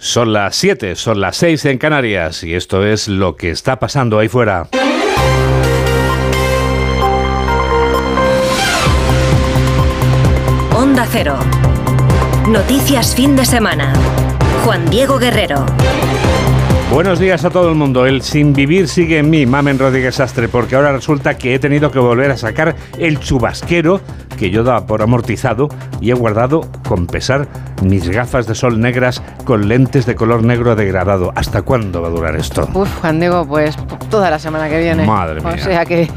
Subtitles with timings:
[0.00, 4.20] Son las 7, son las 6 en Canarias y esto es lo que está pasando
[4.20, 4.68] ahí fuera.
[10.72, 11.36] Onda Cero.
[12.48, 13.92] Noticias fin de semana.
[14.64, 15.66] Juan Diego Guerrero.
[16.92, 18.06] Buenos días a todo el mundo.
[18.06, 21.90] El sin vivir sigue en mí, Mamen Rodríguez Astre, porque ahora resulta que he tenido
[21.90, 24.00] que volver a sacar el chubasquero
[24.38, 25.68] que yo daba por amortizado
[26.00, 27.48] y he guardado con pesar
[27.82, 31.32] mis gafas de sol negras con lentes de color negro degradado.
[31.34, 32.68] ¿Hasta cuándo va a durar esto?
[32.72, 33.76] Uf, Juan Diego, pues
[34.10, 35.04] toda la semana que viene.
[35.04, 35.54] Madre mía.
[35.54, 36.08] O sea que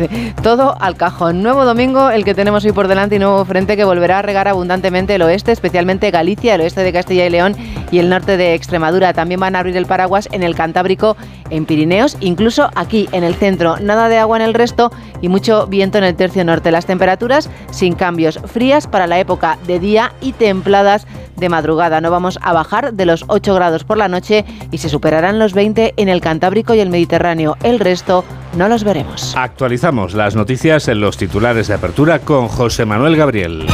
[0.42, 1.42] todo al cajón.
[1.42, 4.48] Nuevo domingo, el que tenemos hoy por delante y nuevo frente que volverá a regar
[4.48, 7.56] abundantemente el oeste, especialmente Galicia, el oeste de Castilla y León
[7.92, 9.14] y el norte de Extremadura.
[9.14, 11.18] También van a abrir el paraguas en el Cantábrico,
[11.52, 13.78] en Pirineos, incluso aquí en el centro.
[13.80, 16.72] Nada de agua en el resto y mucho viento en el tercio norte.
[16.72, 21.06] Las temperaturas sin cambios, frías para la época de día y templadas
[21.38, 22.02] de madrugada.
[22.02, 25.54] No vamos a bajar de los 8 grados por la noche y se superarán los
[25.54, 27.58] 20 en el Cantábrico y el Mediterráneo.
[27.64, 28.24] El resto
[28.58, 29.36] no los veremos.
[29.36, 33.68] Actualizamos las noticias en los titulares de apertura con José Manuel Gabriel.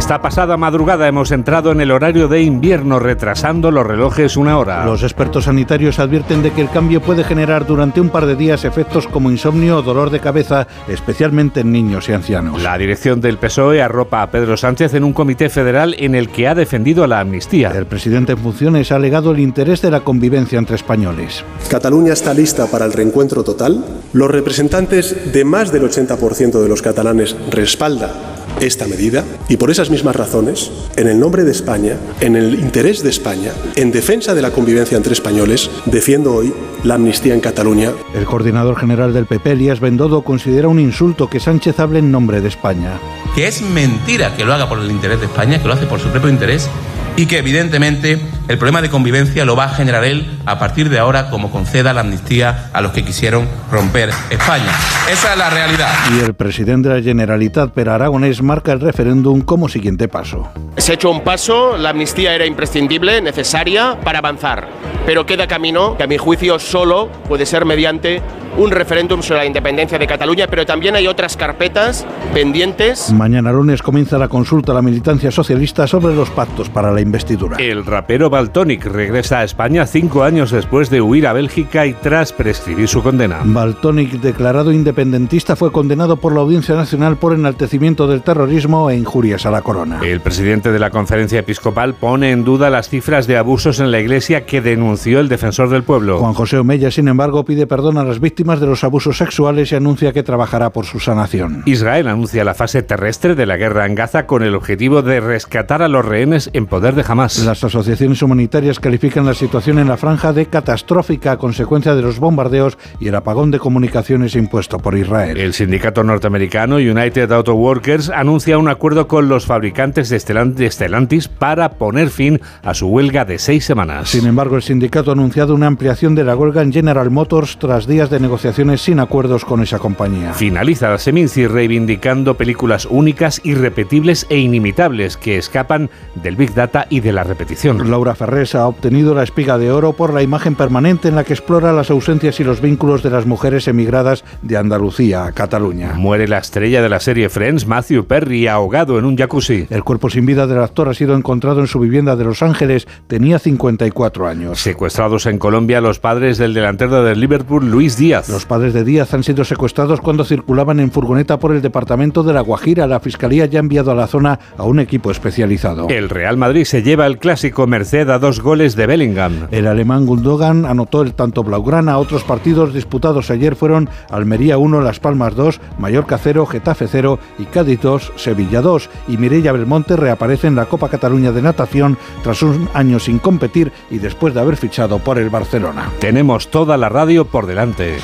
[0.00, 4.86] Esta pasada madrugada hemos entrado en el horario de invierno retrasando los relojes una hora.
[4.86, 8.64] Los expertos sanitarios advierten de que el cambio puede generar durante un par de días
[8.64, 12.62] efectos como insomnio o dolor de cabeza, especialmente en niños y ancianos.
[12.62, 16.48] La dirección del PSOE arropa a Pedro Sánchez en un comité federal en el que
[16.48, 17.70] ha defendido la amnistía.
[17.70, 21.44] El presidente en funciones ha alegado el interés de la convivencia entre españoles.
[21.68, 23.84] Cataluña está lista para el reencuentro total.
[24.14, 29.90] Los representantes de más del 80% de los catalanes respaldan esta medida y por esas
[29.90, 34.42] mismas razones, en el nombre de España, en el interés de España, en defensa de
[34.42, 36.52] la convivencia entre españoles, defiendo hoy
[36.84, 37.92] la amnistía en Cataluña.
[38.14, 42.40] El coordinador general del PP, Elías Bendodo, considera un insulto que Sánchez hable en nombre
[42.40, 42.98] de España.
[43.34, 46.00] Que es mentira que lo haga por el interés de España, que lo hace por
[46.00, 46.68] su propio interés
[47.16, 48.18] y que evidentemente
[48.50, 51.92] el problema de convivencia lo va a generar él a partir de ahora como conceda
[51.92, 54.72] la amnistía a los que quisieron romper España.
[55.08, 55.88] Esa es la realidad.
[56.16, 60.48] Y el presidente de la Generalitat, Per Aragonés, marca el referéndum como siguiente paso.
[60.76, 64.66] Se ha hecho un paso, la amnistía era imprescindible, necesaria para avanzar,
[65.06, 68.20] pero queda camino que a mi juicio solo puede ser mediante
[68.56, 73.12] un referéndum sobre la independencia de Cataluña, pero también hay otras carpetas pendientes.
[73.12, 77.56] Mañana lunes comienza la consulta a la militancia socialista sobre los pactos para la investidura.
[77.58, 82.32] El rapero Baltonic regresa a España cinco años después de huir a Bélgica y tras
[82.32, 83.40] prescribir su condena.
[83.44, 89.44] Baltonic, declarado independentista, fue condenado por la Audiencia Nacional por enaltecimiento del terrorismo e injurias
[89.44, 90.00] a la corona.
[90.02, 94.00] El presidente de la conferencia episcopal pone en duda las cifras de abusos en la
[94.00, 96.16] iglesia que denunció el defensor del pueblo.
[96.20, 99.74] Juan José Omeya, sin embargo, pide perdón a las víctimas de los abusos sexuales y
[99.74, 101.62] anuncia que trabajará por su sanación.
[101.66, 105.82] Israel anuncia la fase terrestre de la guerra en Gaza con el objetivo de rescatar
[105.82, 107.44] a los rehenes en poder de Hamas.
[107.44, 112.20] Las asociaciones humanitarias califican la situación en la franja de catastrófica a consecuencia de los
[112.20, 115.36] bombardeos y el apagón de comunicaciones impuesto por Israel.
[115.36, 121.72] El sindicato norteamericano United Auto Workers anuncia un acuerdo con los fabricantes de Stellantis para
[121.72, 124.10] poner fin a su huelga de seis semanas.
[124.10, 127.88] Sin embargo, el sindicato ha anunciado una ampliación de la huelga en General Motors tras
[127.88, 130.34] días de negociaciones sin acuerdos con esa compañía.
[130.34, 135.90] Finaliza la Seminci reivindicando películas únicas, irrepetibles e inimitables que escapan
[136.22, 137.90] del Big Data y de la repetición.
[137.90, 141.32] Laura Ferrés ha obtenido la espiga de oro por la imagen permanente en la que
[141.32, 145.94] explora las ausencias y los vínculos de las mujeres emigradas de Andalucía a Cataluña.
[145.94, 149.66] Muere la estrella de la serie Friends, Matthew Perry, ahogado en un jacuzzi.
[149.70, 152.86] El cuerpo sin vida del actor ha sido encontrado en su vivienda de Los Ángeles.
[153.06, 154.60] Tenía 54 años.
[154.60, 158.28] Secuestrados en Colombia los padres del delantero del Liverpool, Luis Díaz.
[158.28, 162.34] Los padres de Díaz han sido secuestrados cuando circulaban en furgoneta por el departamento de
[162.34, 162.86] La Guajira.
[162.86, 165.88] La fiscalía ya ha enviado a la zona a un equipo especializado.
[165.88, 167.66] El Real Madrid se lleva el clásico
[168.00, 169.46] A dos goles de Bellingham.
[169.50, 171.98] El alemán Gundogan anotó el tanto blaugrana.
[171.98, 177.44] Otros partidos disputados ayer fueron Almería 1, Las Palmas 2, Mallorca 0, Getafe 0 y
[177.44, 178.88] Cádiz 2, Sevilla 2.
[179.08, 183.70] Y Mireia Belmonte reaparece en la Copa Cataluña de Natación tras un año sin competir
[183.90, 185.90] y después de haber fichado por el Barcelona.
[186.00, 187.98] Tenemos toda la radio por delante.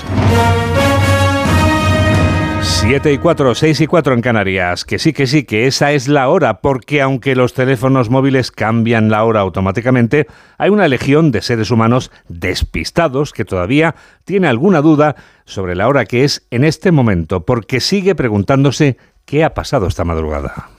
[2.78, 4.84] 7 y 4, 6 y 4 en Canarias.
[4.84, 9.08] Que sí, que sí, que esa es la hora, porque aunque los teléfonos móviles cambian
[9.08, 10.26] la hora automáticamente,
[10.58, 13.94] hay una legión de seres humanos despistados que todavía
[14.24, 19.42] tiene alguna duda sobre la hora que es en este momento, porque sigue preguntándose qué
[19.42, 20.75] ha pasado esta madrugada.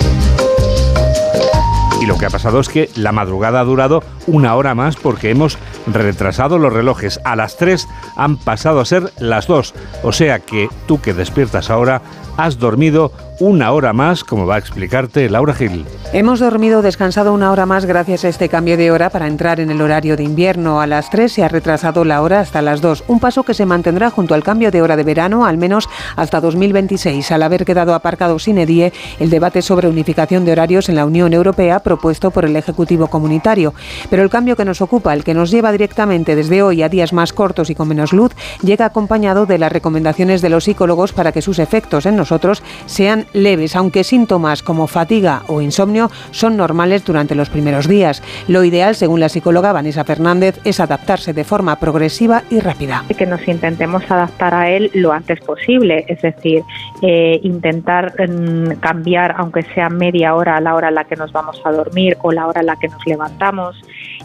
[2.01, 5.31] Y lo que ha pasado es que la madrugada ha durado una hora más porque
[5.31, 5.57] hemos
[5.87, 7.19] retrasado los relojes.
[7.23, 9.73] A las 3 han pasado a ser las 2.
[10.03, 12.01] O sea que tú que despiertas ahora
[12.37, 15.85] has dormido una hora más, como va a explicarte Laura Gil.
[16.11, 19.69] Hemos dormido descansado una hora más gracias a este cambio de hora para entrar en
[19.69, 20.81] el horario de invierno.
[20.81, 23.65] A las 3 se ha retrasado la hora hasta las 2, un paso que se
[23.65, 27.93] mantendrá junto al cambio de hora de verano al menos hasta 2026, al haber quedado
[27.93, 32.45] aparcado sin edie el debate sobre unificación de horarios en la Unión Europea propuesto por
[32.45, 33.73] el Ejecutivo Comunitario.
[34.09, 37.13] Pero el cambio que nos ocupa, el que nos lleva directamente desde hoy a días
[37.13, 38.31] más cortos y con menos luz,
[38.63, 43.26] llega acompañado de las recomendaciones de los psicólogos para que sus efectos en nosotros sean
[43.33, 48.23] leves, aunque síntomas como fatiga o insomnio son normales durante los primeros días.
[48.47, 53.03] Lo ideal, según la psicóloga Vanessa Fernández, es adaptarse de forma progresiva y rápida.
[53.17, 56.63] Que nos intentemos adaptar a él lo antes posible, es decir,
[57.01, 61.61] eh, intentar mm, cambiar, aunque sea media hora la hora en la que nos vamos
[61.63, 63.75] a dormir o la hora en la que nos levantamos,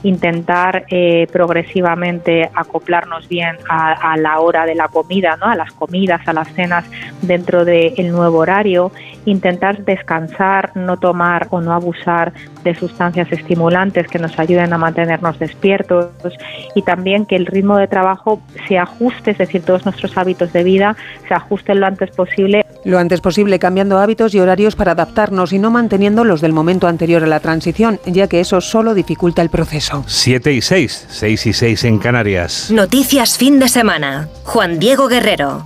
[0.02, 5.46] intentar eh, progresivamente acoplarnos bien a, la hora de la comida, ¿no?
[5.46, 6.84] a las comidas, a las cenas
[7.22, 8.92] dentro del nuevo horario,
[9.24, 12.32] intentar descansar, no tomar o no abusar
[12.64, 16.10] de sustancias estimulantes que nos ayuden a mantenernos despiertos
[16.74, 20.64] y también que el ritmo de trabajo se ajuste, es decir, todos nuestros hábitos de
[20.64, 20.96] vida
[21.28, 22.61] se ajusten lo antes posible.
[22.84, 26.88] Lo antes posible cambiando hábitos y horarios para adaptarnos y no manteniendo los del momento
[26.88, 30.04] anterior a la transición, ya que eso solo dificulta el proceso.
[30.06, 32.70] 7 y 6, 6 y 6 en Canarias.
[32.70, 34.28] Noticias fin de semana.
[34.44, 35.62] Juan Diego Guerrero.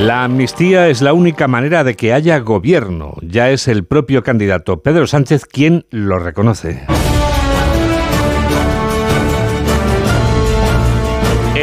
[0.00, 3.14] La amnistía es la única manera de que haya gobierno.
[3.22, 6.84] Ya es el propio candidato Pedro Sánchez quien lo reconoce.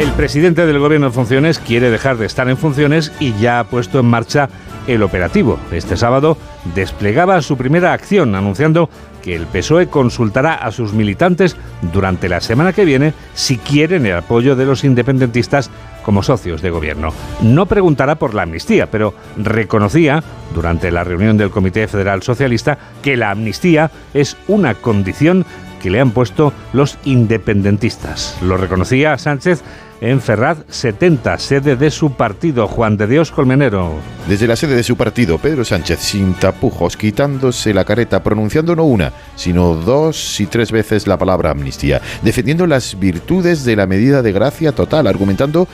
[0.04, 3.64] El presidente del gobierno en funciones quiere dejar de estar en funciones y ya ha
[3.64, 4.50] puesto en marcha
[4.86, 5.58] el operativo.
[5.72, 6.36] Este sábado
[6.74, 8.90] desplegaba su primera acción anunciando
[9.22, 11.56] que el PSOE consultará a sus militantes
[11.90, 15.70] durante la semana que viene si quieren el apoyo de los independentistas
[16.04, 17.14] como socios de gobierno.
[17.40, 20.22] No preguntará por la amnistía, pero reconocía
[20.54, 25.46] durante la reunión del Comité Federal Socialista que la amnistía es una condición
[25.84, 28.38] que le han puesto los independentistas.
[28.40, 29.62] Lo reconocía Sánchez
[30.00, 33.92] en Ferraz 70, sede de su partido, Juan de Dios Colmenero.
[34.28, 38.84] Desde la sede de su partido, Pedro Sánchez, sin tapujos, quitándose la careta, pronunciando no
[38.84, 44.22] una, sino dos y tres veces la palabra amnistía, defendiendo las virtudes de la medida
[44.22, 45.68] de gracia total, argumentando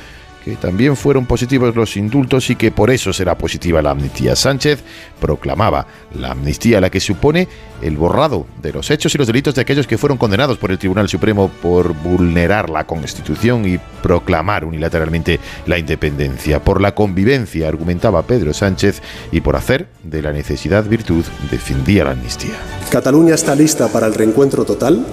[0.44, 4.36] que también fueron positivos los indultos y que por eso será positiva la amnistía.
[4.36, 4.82] Sánchez
[5.20, 5.86] proclamaba
[6.18, 7.48] la amnistía, la que supone
[7.82, 10.78] el borrado de los hechos y los delitos de aquellos que fueron condenados por el
[10.78, 16.62] Tribunal Supremo por vulnerar la Constitución y proclamar unilateralmente la independencia.
[16.62, 19.02] Por la convivencia, argumentaba Pedro Sánchez,
[19.32, 22.54] y por hacer de la necesidad virtud, defendía la amnistía.
[22.90, 25.04] Cataluña está lista para el reencuentro total.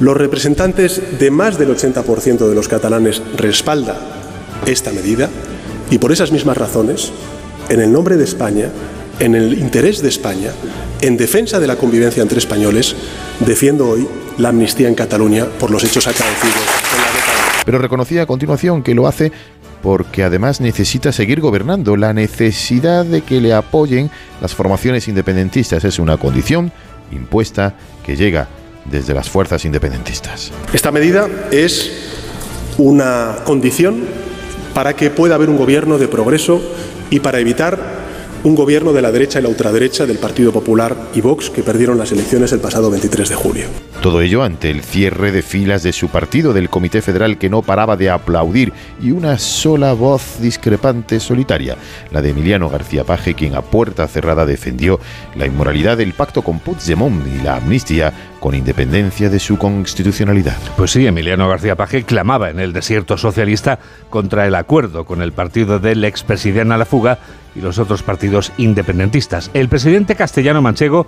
[0.00, 4.19] Los representantes de más del 80% de los catalanes respaldan
[4.66, 5.28] esta medida
[5.90, 7.12] y por esas mismas razones,
[7.68, 8.68] en el nombre de España,
[9.18, 10.50] en el interés de España,
[11.00, 12.94] en defensa de la convivencia entre españoles,
[13.40, 14.06] defiendo hoy
[14.38, 17.62] la amnistía en Cataluña por los hechos acaecidos en la década.
[17.64, 19.32] Pero reconocía a continuación que lo hace
[19.82, 21.96] porque además necesita seguir gobernando.
[21.96, 24.10] La necesidad de que le apoyen
[24.40, 26.72] las formaciones independentistas es una condición
[27.12, 27.74] impuesta
[28.04, 28.48] que llega
[28.84, 30.52] desde las fuerzas independentistas.
[30.72, 31.90] Esta medida es
[32.78, 34.04] una condición
[34.80, 36.58] para que pueda haber un gobierno de progreso
[37.10, 37.78] y para evitar
[38.44, 41.98] un gobierno de la derecha y la ultraderecha del Partido Popular y Vox que perdieron
[41.98, 43.66] las elecciones el pasado 23 de julio.
[44.00, 47.60] Todo ello ante el cierre de filas de su partido, del Comité Federal que no
[47.60, 48.72] paraba de aplaudir
[49.02, 51.76] y una sola voz discrepante solitaria,
[52.10, 54.98] la de Emiliano García Paje, quien a puerta cerrada defendió
[55.36, 60.56] la inmoralidad del pacto con Puigdemont y la amnistía con independencia de su constitucionalidad.
[60.76, 63.78] Pues sí, Emiliano García Paje clamaba en el desierto socialista
[64.08, 67.18] contra el acuerdo con el partido del expresidente a la fuga
[67.54, 69.50] y los otros partidos independentistas.
[69.54, 71.06] El presidente castellano manchego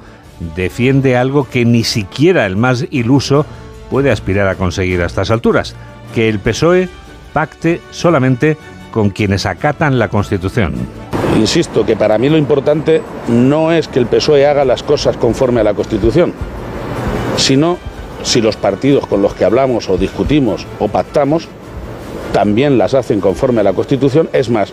[0.54, 3.46] defiende algo que ni siquiera el más iluso
[3.90, 5.74] puede aspirar a conseguir a estas alturas,
[6.14, 6.88] que el PSOE
[7.32, 8.56] pacte solamente
[8.90, 10.74] con quienes acatan la Constitución.
[11.36, 15.60] Insisto que para mí lo importante no es que el PSOE haga las cosas conforme
[15.60, 16.34] a la Constitución,
[17.42, 17.76] sino
[18.22, 21.48] si los partidos con los que hablamos o discutimos o pactamos
[22.32, 24.72] también las hacen conforme a la Constitución, es más,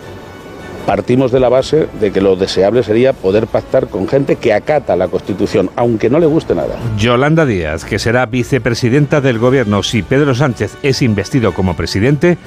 [0.86, 4.96] partimos de la base de que lo deseable sería poder pactar con gente que acata
[4.96, 6.78] la Constitución, aunque no le guste nada.
[6.98, 12.38] Yolanda Díaz, que será vicepresidenta del Gobierno si Pedro Sánchez es investido como presidente,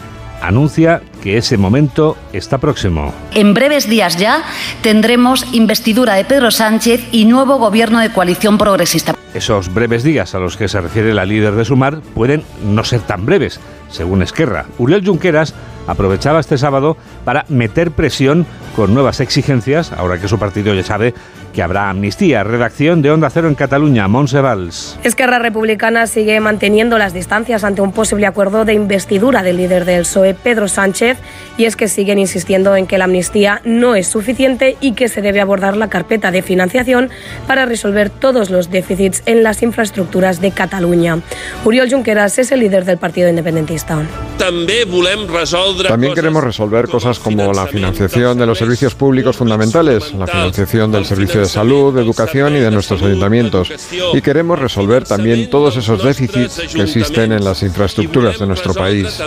[0.42, 3.14] anuncia que ese momento está próximo.
[3.32, 4.42] En breves días ya
[4.82, 9.14] tendremos investidura de Pedro Sánchez y nuevo gobierno de coalición progresista.
[9.34, 13.00] Esos breves días a los que se refiere la líder de Sumar pueden no ser
[13.00, 14.66] tan breves según Esquerra.
[14.78, 15.54] Uriel Junqueras
[15.87, 21.14] aprovechaba este sábado para meter presión con nuevas exigencias, ahora que su partido ya sabe
[21.52, 22.43] que habrá amnistía.
[22.45, 24.99] Redacción de Onda Cero en Cataluña, Montse Valls.
[25.05, 30.02] Esquerra Republicana sigue manteniendo las distancias ante un posible acuerdo de investidura del líder del
[30.02, 31.19] PSOE, Pedro Sánchez,
[31.59, 35.21] y es que siguen insistiendo en que la amnistía no es suficiente y que se
[35.21, 37.11] debe abordar la carpeta de financiación
[37.47, 41.19] para resolver todos los déficits en las infraestructuras de Cataluña.
[41.64, 44.02] Uriol Junqueras es el líder del Partido Independentista.
[44.38, 51.04] También queremos resolver cosas como la financiación de los servicios públicos fundamentales, la financiación del
[51.04, 53.73] servicio de salud, de educación y de nuestros ayuntamientos.
[54.14, 59.21] Y queremos resolver también todos esos déficits que existen en las infraestructuras de nuestro país.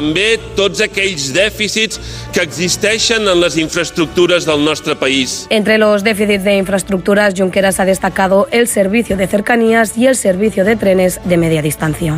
[5.50, 10.64] Entre los déficits de infraestructuras, Junqueras ha destacado el servicio de cercanías y el servicio
[10.64, 12.16] de trenes de media distancia.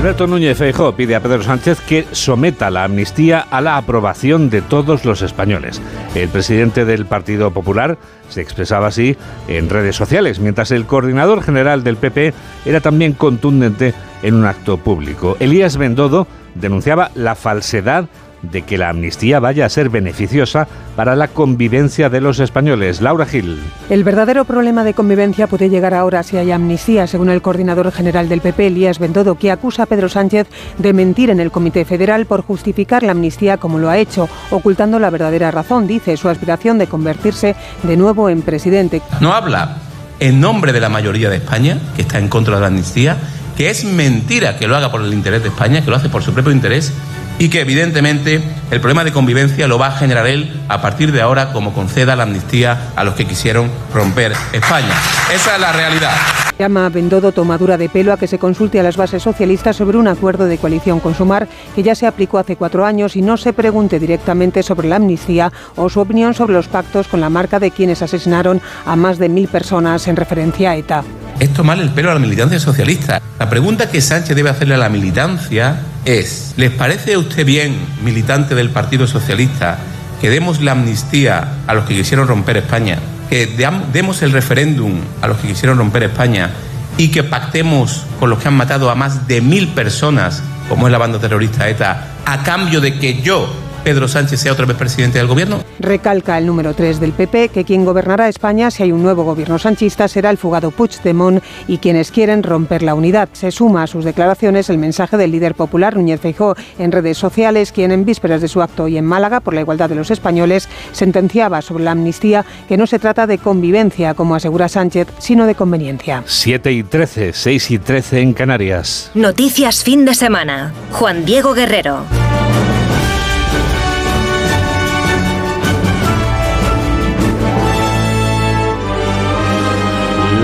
[0.00, 4.62] Alberto Núñez Feijóo pide a Pedro Sánchez que someta la amnistía a la aprobación de
[4.62, 5.82] todos los españoles.
[6.14, 7.98] El presidente del Partido Popular
[8.30, 12.32] se expresaba así en redes sociales, mientras el coordinador general del PP
[12.64, 13.92] era también contundente
[14.22, 15.36] en un acto público.
[15.38, 18.08] Elías Bendodo denunciaba la falsedad
[18.42, 20.66] de que la amnistía vaya a ser beneficiosa
[20.96, 23.00] para la convivencia de los españoles.
[23.00, 23.58] Laura Gil.
[23.88, 28.28] El verdadero problema de convivencia puede llegar ahora si hay amnistía, según el coordinador general
[28.28, 32.26] del PP, Elías Bendodo, que acusa a Pedro Sánchez de mentir en el Comité Federal
[32.26, 36.78] por justificar la amnistía como lo ha hecho, ocultando la verdadera razón, dice, su aspiración
[36.78, 39.02] de convertirse de nuevo en presidente.
[39.20, 39.76] No habla
[40.18, 43.16] en nombre de la mayoría de España, que está en contra de la amnistía,
[43.56, 46.22] que es mentira que lo haga por el interés de España, que lo hace por
[46.22, 46.92] su propio interés
[47.40, 51.22] y que evidentemente el problema de convivencia lo va a generar él a partir de
[51.22, 54.94] ahora como conceda la amnistía a los que quisieron romper España.
[55.34, 56.12] Esa es la realidad.
[56.58, 59.96] Llama a Bendodo tomadura de pelo a que se consulte a las bases socialistas sobre
[59.96, 63.38] un acuerdo de coalición con Sumar que ya se aplicó hace cuatro años y no
[63.38, 67.58] se pregunte directamente sobre la amnistía o su opinión sobre los pactos con la marca
[67.58, 71.04] de quienes asesinaron a más de mil personas en referencia a ETA.
[71.38, 73.22] Es tomarle el pelo a la militancia socialista.
[73.38, 77.76] La pregunta que Sánchez debe hacerle a la militancia es, ¿les parece a usted bien,
[78.02, 79.78] militante del Partido Socialista,
[80.20, 83.46] que demos la amnistía a los que quisieron romper España, que
[83.92, 86.50] demos el referéndum a los que quisieron romper España
[86.96, 90.92] y que pactemos con los que han matado a más de mil personas, como es
[90.92, 93.50] la banda terrorista ETA, a cambio de que yo
[93.84, 95.62] Pedro Sánchez sea otra vez presidente del gobierno?
[95.78, 99.58] Recalca el número 3 del PP que quien gobernará España si hay un nuevo gobierno
[99.58, 103.28] sanchista será el fugado Puigdemont y quienes quieren romper la unidad.
[103.32, 107.72] Se suma a sus declaraciones el mensaje del líder popular Núñez Feijóo en redes sociales,
[107.72, 110.68] quien en vísperas de su acto y en Málaga por la igualdad de los españoles
[110.92, 115.54] sentenciaba sobre la amnistía que no se trata de convivencia, como asegura Sánchez, sino de
[115.54, 116.22] conveniencia.
[116.26, 119.10] 7 y 13, 6 y 13 en Canarias.
[119.14, 120.72] Noticias fin de semana.
[120.92, 122.04] Juan Diego Guerrero.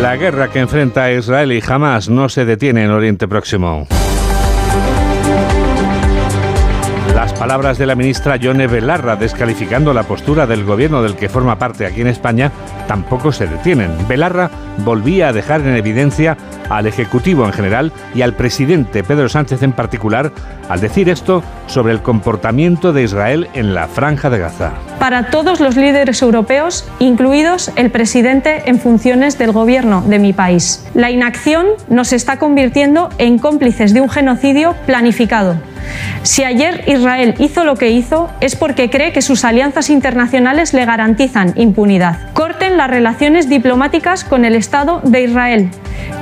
[0.00, 3.86] La guerra que enfrenta Israel y Hamas no se detiene en Oriente Próximo.
[7.14, 11.58] Las palabras de la ministra Yone Belarra descalificando la postura del gobierno del que forma
[11.58, 12.52] parte aquí en España
[12.86, 13.90] tampoco se detienen.
[14.06, 14.50] Belarra
[14.84, 16.36] volvía a dejar en evidencia
[16.68, 20.32] al Ejecutivo en general y al presidente Pedro Sánchez en particular
[20.68, 24.72] al decir esto sobre el comportamiento de Israel en la franja de Gaza.
[24.98, 30.84] Para todos los líderes europeos, incluidos el presidente en funciones del gobierno de mi país,
[30.94, 35.56] la inacción nos está convirtiendo en cómplices de un genocidio planificado.
[36.22, 40.84] Si ayer Israel hizo lo que hizo es porque cree que sus alianzas internacionales le
[40.84, 42.32] garantizan impunidad.
[42.32, 45.70] Corten las relaciones diplomáticas con el Estado de Israel.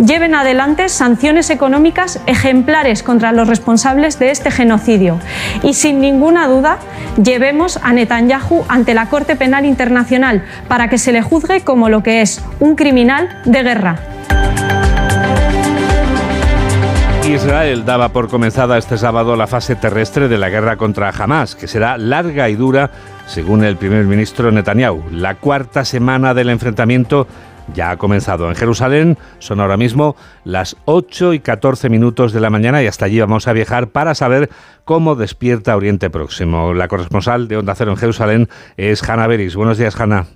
[0.05, 5.19] Lleven adelante sanciones económicas ejemplares contra los responsables de este genocidio.
[5.63, 6.79] Y sin ninguna duda,
[7.23, 12.03] llevemos a Netanyahu ante la Corte Penal Internacional para que se le juzgue como lo
[12.03, 13.99] que es, un criminal de guerra.
[17.27, 21.67] Israel daba por comenzada este sábado la fase terrestre de la guerra contra Hamas, que
[21.67, 22.91] será larga y dura,
[23.27, 25.05] según el primer ministro Netanyahu.
[25.11, 27.27] La cuarta semana del enfrentamiento
[27.73, 28.49] ya ha comenzado.
[28.49, 33.07] En Jerusalén son ahora mismo las 8 y 14 minutos de la mañana y hasta
[33.07, 34.51] allí vamos a viajar para saber
[34.85, 36.75] cómo despierta Oriente Próximo.
[36.75, 39.57] La corresponsal de Onda Cero en Jerusalén es Hanna Beris.
[39.57, 40.27] Buenos días, Hanna.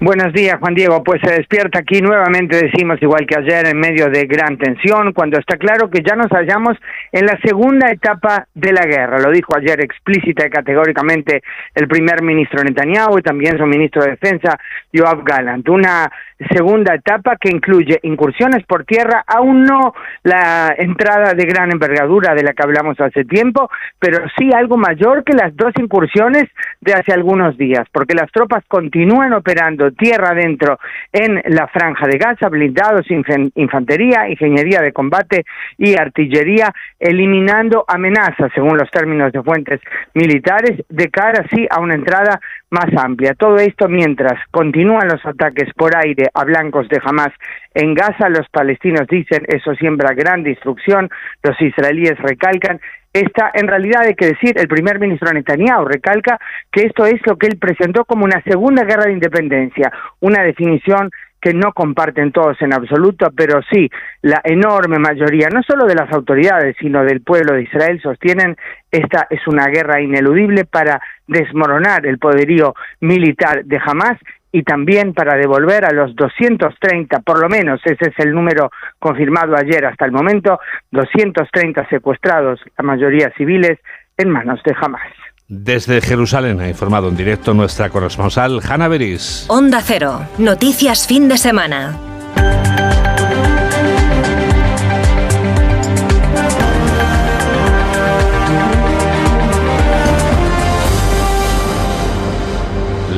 [0.00, 1.02] Buenos días, Juan Diego.
[1.02, 5.38] Pues se despierta aquí nuevamente, decimos igual que ayer, en medio de gran tensión, cuando
[5.38, 6.76] está claro que ya nos hallamos
[7.10, 9.18] en la segunda etapa de la guerra.
[9.18, 11.42] Lo dijo ayer explícita y categóricamente
[11.74, 14.58] el primer ministro Netanyahu y también su ministro de Defensa,
[14.92, 15.68] Yoav Gallant.
[15.68, 16.10] Una
[16.52, 22.42] segunda etapa que incluye incursiones por tierra, aún no la entrada de gran envergadura de
[22.42, 26.44] la que hablamos hace tiempo, pero sí algo mayor que las dos incursiones
[26.80, 29.63] de hace algunos días, porque las tropas continúan operando
[29.96, 30.78] tierra adentro
[31.12, 35.44] en la franja de Gaza, blindados, infantería, ingeniería de combate
[35.78, 39.80] y artillería, eliminando amenazas, según los términos de fuentes
[40.14, 42.40] militares, de cara sí a una entrada
[42.70, 43.34] más amplia.
[43.34, 47.32] Todo esto mientras continúan los ataques por aire a blancos de Hamas
[47.74, 51.10] en Gaza, los palestinos dicen eso siembra gran destrucción,
[51.42, 52.80] los israelíes recalcan
[53.14, 55.86] esta, en realidad hay que decir, el primer ministro Netanyahu.
[55.86, 56.38] Recalca
[56.70, 61.10] que esto es lo que él presentó como una segunda guerra de independencia, una definición
[61.40, 63.88] que no comparten todos en absoluto, pero sí
[64.22, 68.56] la enorme mayoría, no solo de las autoridades, sino del pueblo de Israel, sostienen
[68.90, 74.18] esta es una guerra ineludible para desmoronar el poderío militar de Hamas
[74.54, 78.70] y también para devolver a los 230, por lo menos ese es el número
[79.00, 80.60] confirmado ayer hasta el momento,
[80.92, 83.80] 230 secuestrados, la mayoría civiles,
[84.16, 85.12] en manos de Hamas.
[85.48, 89.46] Desde Jerusalén ha informado en directo nuestra corresponsal Hanna Beris.
[89.48, 91.98] Onda Cero, noticias fin de semana.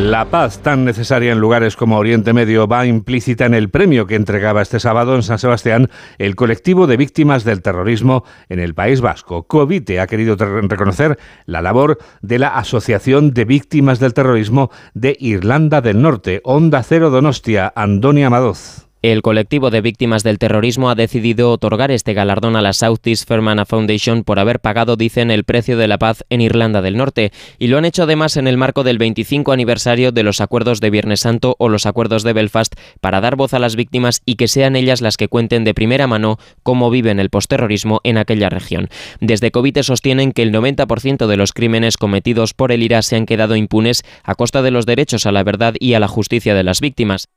[0.07, 4.15] La paz tan necesaria en lugares como Oriente Medio va implícita en el premio que
[4.15, 9.01] entregaba este sábado en San Sebastián el colectivo de víctimas del terrorismo en el País
[9.01, 9.49] Vasco.
[9.49, 15.81] Covite ha querido reconocer la labor de la Asociación de Víctimas del Terrorismo de Irlanda
[15.81, 18.86] del Norte, Onda Cero Donostia, Andonia Madoz.
[19.07, 23.69] El colectivo de víctimas del terrorismo ha decidido otorgar este galardón a la Southeast Fermanagh
[23.69, 27.31] Foundation por haber pagado, dicen, el precio de la paz en Irlanda del Norte.
[27.61, 30.91] Y lo han hecho además en el marco del 25 aniversario de los acuerdos de
[30.91, 34.49] Viernes Santo o los acuerdos de Belfast para dar voz a las víctimas y que
[34.49, 38.89] sean ellas las que cuenten de primera mano cómo viven el postterrorismo en aquella región.
[39.21, 43.27] Desde Covite sostienen que el 90% de los crímenes cometidos por el IRA se han
[43.27, 46.65] quedado impunes a costa de los derechos a la verdad y a la justicia de
[46.65, 47.29] las víctimas.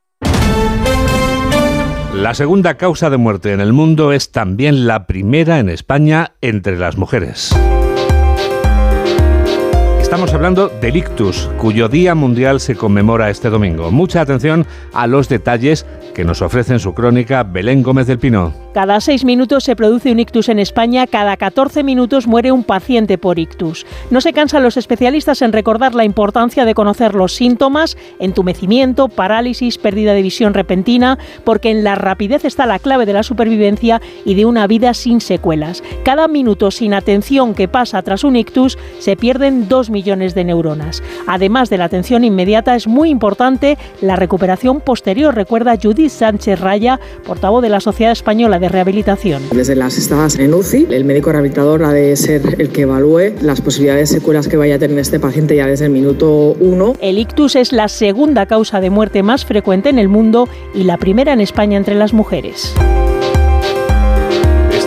[2.14, 6.76] La segunda causa de muerte en el mundo es también la primera en España entre
[6.76, 7.54] las mujeres.
[10.10, 13.92] Estamos hablando del ictus, cuyo Día Mundial se conmemora este domingo.
[13.92, 18.52] Mucha atención a los detalles que nos ofrece en su crónica Belén Gómez del Pino.
[18.74, 23.18] Cada seis minutos se produce un ictus en España, cada 14 minutos muere un paciente
[23.18, 23.86] por ictus.
[24.10, 29.78] No se cansan los especialistas en recordar la importancia de conocer los síntomas, entumecimiento, parálisis,
[29.78, 34.34] pérdida de visión repentina, porque en la rapidez está la clave de la supervivencia y
[34.34, 35.82] de una vida sin secuelas.
[36.04, 41.02] Cada minuto sin atención que pasa tras un ictus se pierden dos millones de neuronas.
[41.26, 46.98] Además de la atención inmediata, es muy importante la recuperación posterior, recuerda Judith Sánchez Raya,
[47.26, 49.42] portavoz de la Sociedad Española de rehabilitación.
[49.52, 53.60] Desde las estadas en UCI, el médico rehabilitador ha de ser el que evalúe las
[53.60, 56.94] posibilidades de secuelas que vaya a tener este paciente ya desde el minuto uno.
[57.02, 60.96] El ictus es la segunda causa de muerte más frecuente en el mundo y la
[60.96, 62.74] primera en España entre las mujeres.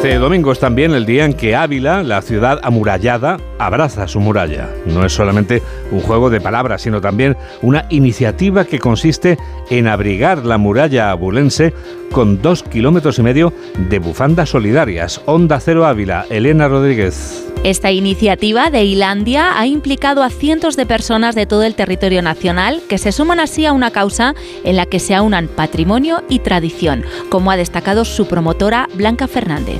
[0.03, 4.69] Este domingo es también el día en que Ávila, la ciudad amurallada, abraza su muralla.
[4.85, 9.37] No es solamente un juego de palabras, sino también una iniciativa que consiste
[9.69, 11.73] en abrigar la muralla abulense
[12.11, 13.53] con dos kilómetros y medio
[13.89, 15.21] de bufandas solidarias.
[15.25, 17.47] Onda Cero Ávila, Elena Rodríguez.
[17.63, 22.81] Esta iniciativa de Islandia ha implicado a cientos de personas de todo el territorio nacional
[22.89, 27.05] que se suman así a una causa en la que se aunan patrimonio y tradición,
[27.29, 29.79] como ha destacado su promotora Blanca Fernández.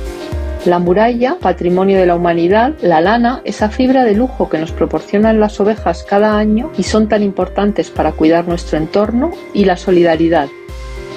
[0.64, 5.38] La muralla, patrimonio de la humanidad, la lana, esa fibra de lujo que nos proporcionan
[5.38, 10.48] las ovejas cada año y son tan importantes para cuidar nuestro entorno, y la solidaridad,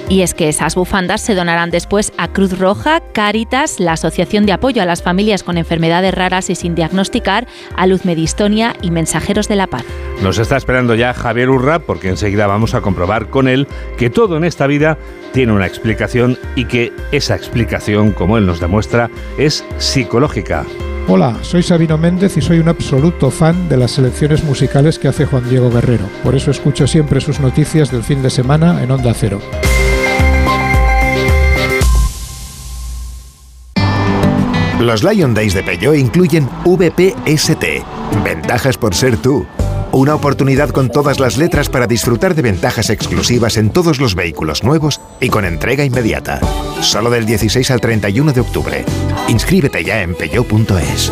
[0.08, 4.52] y es que esas bufandas se donarán después a Cruz Roja, Cáritas, la Asociación de
[4.52, 9.48] Apoyo a las Familias con Enfermedades Raras y sin diagnosticar, a Luz Medistonia y Mensajeros
[9.48, 9.84] de la Paz.
[10.22, 13.68] Nos está esperando ya Javier Urra porque enseguida vamos a comprobar con él
[13.98, 14.98] que todo en esta vida
[15.32, 20.64] tiene una explicación y que esa explicación, como él nos demuestra, es psicológica.
[21.06, 25.26] Hola, soy Sabino Méndez y soy un absoluto fan de las selecciones musicales que hace
[25.26, 26.04] Juan Diego Guerrero.
[26.22, 29.40] Por eso escucho siempre sus noticias del fin de semana en Onda Cero.
[34.80, 37.64] Los Lion Days de Peugeot incluyen VPST,
[38.22, 39.44] ventajas por ser tú.
[39.90, 44.62] Una oportunidad con todas las letras para disfrutar de ventajas exclusivas en todos los vehículos
[44.62, 46.38] nuevos y con entrega inmediata.
[46.80, 48.84] Solo del 16 al 31 de octubre.
[49.26, 51.10] Inscríbete ya en peugeot.es.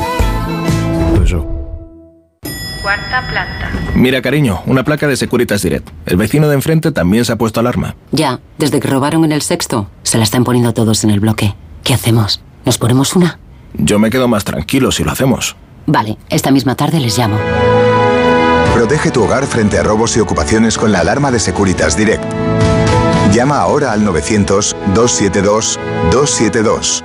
[2.83, 3.72] Cuarta planta.
[3.96, 5.88] Mira, cariño, una placa de Securitas Direct.
[6.07, 7.96] El vecino de enfrente también se ha puesto alarma.
[8.12, 11.57] Ya, desde que robaron en el sexto, se la están poniendo todos en el bloque.
[11.83, 12.42] ¿Qué hacemos?
[12.64, 13.40] ¿Nos ponemos una?
[13.79, 15.57] Yo me quedo más tranquilo si lo hacemos.
[15.87, 17.39] Vale, esta misma tarde les llamo.
[18.75, 22.25] Protege tu hogar frente a robos y ocupaciones con la alarma de Securitas Direct.
[23.33, 27.03] Llama ahora al 900-272-272.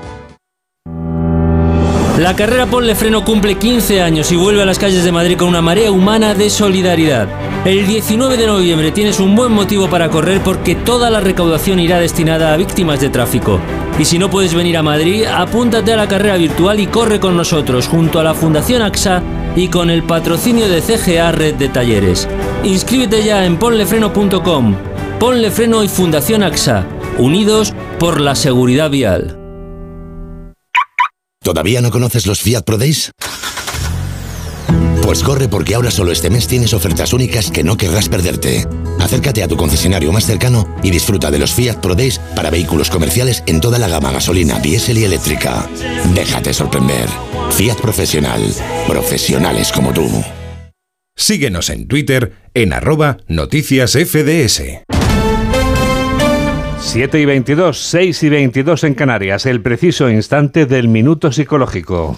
[2.17, 5.47] La carrera Ponle Freno cumple 15 años y vuelve a las calles de Madrid con
[5.47, 7.27] una marea humana de solidaridad.
[7.63, 11.99] El 19 de noviembre tienes un buen motivo para correr porque toda la recaudación irá
[11.99, 13.59] destinada a víctimas de tráfico.
[13.99, 17.37] Y si no puedes venir a Madrid, apúntate a la carrera virtual y corre con
[17.37, 19.21] nosotros junto a la Fundación AXA
[19.55, 22.27] y con el patrocinio de CGA Red de Talleres.
[22.63, 24.75] Inscríbete ya en ponlefreno.com.
[25.19, 26.87] Ponle Freno y Fundación AXA,
[27.19, 29.37] unidos por la seguridad vial.
[31.43, 33.11] ¿Todavía no conoces los Fiat Pro Days?
[35.11, 38.65] Pues corre porque ahora solo este mes tienes ofertas únicas que no querrás perderte.
[38.97, 42.89] Acércate a tu concesionario más cercano y disfruta de los Fiat Pro Days para vehículos
[42.89, 45.67] comerciales en toda la gama gasolina, diésel y eléctrica.
[46.15, 47.09] Déjate sorprender.
[47.49, 48.41] Fiat Profesional.
[48.87, 50.09] Profesionales como tú.
[51.17, 54.85] Síguenos en Twitter en arroba noticias FDS.
[56.79, 62.17] 7 y 22, 6 y 22 en Canarias, el preciso instante del minuto psicológico.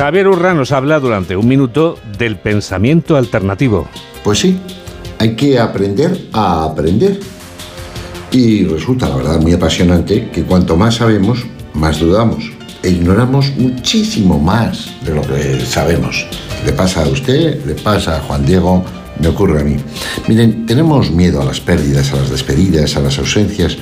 [0.00, 3.86] Javier Urra nos habla durante un minuto del pensamiento alternativo.
[4.24, 4.58] Pues sí,
[5.18, 7.20] hay que aprender a aprender.
[8.30, 12.50] Y resulta, la verdad, muy apasionante que cuanto más sabemos, más dudamos.
[12.82, 16.26] E ignoramos muchísimo más de lo que sabemos.
[16.64, 18.82] Le pasa a usted, le pasa a Juan Diego,
[19.20, 19.76] me ocurre a mí.
[20.28, 23.76] Miren, tenemos miedo a las pérdidas, a las despedidas, a las ausencias,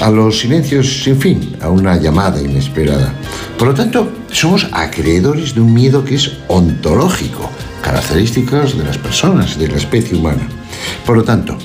[0.00, 3.14] a los silencios sin fin, a una llamada inesperada.
[3.58, 7.50] Por lo tanto, somos acreedores de un miedo que es ontológico,
[7.82, 10.46] características de las personas, de la especie humana.
[11.06, 11.56] Por lo tanto,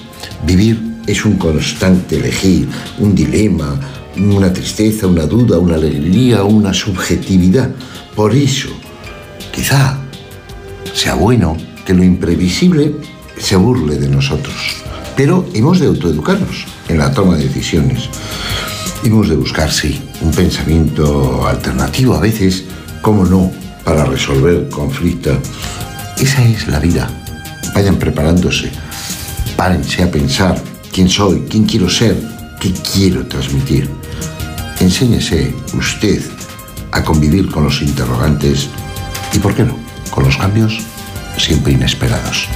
[0.46, 2.68] vivir es un constante elegir,
[3.00, 3.80] un dilema,
[4.18, 7.70] una tristeza, una duda, una alegría, una subjetividad.
[8.16, 8.70] Por eso,
[9.52, 9.98] quizá
[10.94, 11.58] sea bueno
[11.90, 12.94] que lo imprevisible
[13.40, 14.76] se burle de nosotros.
[15.16, 18.10] Pero hemos de autoeducarnos en la toma de decisiones.
[19.04, 22.66] Hemos de buscar, sí, un pensamiento alternativo a veces,
[23.02, 23.52] cómo no,
[23.84, 25.40] para resolver conflictos.
[26.20, 27.10] Esa es la vida.
[27.74, 28.70] Vayan preparándose.
[29.58, 30.62] Párense a pensar
[30.94, 32.16] quién soy, quién quiero ser,
[32.60, 33.90] qué quiero transmitir.
[34.80, 36.22] Enséñese usted
[36.92, 38.68] a convivir con los interrogantes
[39.34, 39.76] y, ¿por qué no?,
[40.12, 40.78] con los cambios
[41.40, 42.50] siempre inesperados.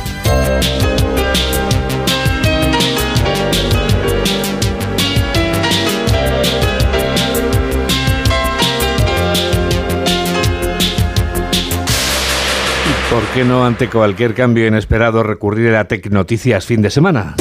[13.09, 17.35] ¿Por qué no ante cualquier cambio inesperado recurrir a Tecnoticias fin de semana?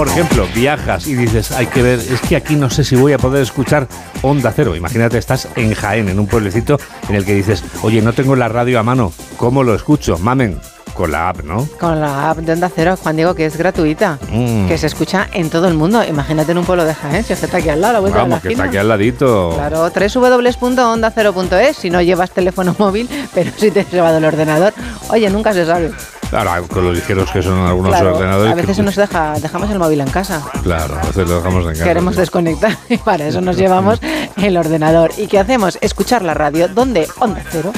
[0.00, 3.12] Por ejemplo, viajas y dices, hay que ver, es que aquí no sé si voy
[3.12, 3.86] a poder escuchar
[4.22, 4.74] Onda Cero.
[4.74, 6.78] Imagínate, estás en Jaén, en un pueblecito
[7.10, 10.16] en el que dices, oye, no tengo la radio a mano, ¿cómo lo escucho?
[10.16, 10.58] Mamen,
[10.94, 11.68] con la app, ¿no?
[11.78, 14.68] Con la app de Onda Cero, Juan Diego, que es gratuita, Mm.
[14.68, 16.02] que se escucha en todo el mundo.
[16.02, 18.28] Imagínate en un pueblo de Jaén, si está aquí al lado, la vuelta de la
[18.36, 19.52] Vamos, que está aquí al ladito.
[19.54, 24.72] Claro, www.ondacero.es si no llevas teléfono móvil, pero si te has llevado el ordenador.
[25.10, 25.90] Oye, nunca se sabe.
[26.30, 28.52] Claro, con lo ligeros que son algunos Claro, ordenadores.
[28.52, 30.40] a veces que- nos deja, dejamos el móvil en casa.
[30.62, 31.84] Claro, a veces lo dejamos en casa.
[31.84, 33.98] Queremos desconectar y para eso nos llevamos
[34.36, 35.10] el ordenador.
[35.18, 35.76] ¿Y qué hacemos?
[35.80, 36.68] Escuchar la radio.
[36.68, 37.08] ¿Dónde?
[37.18, 37.72] Onda Cero.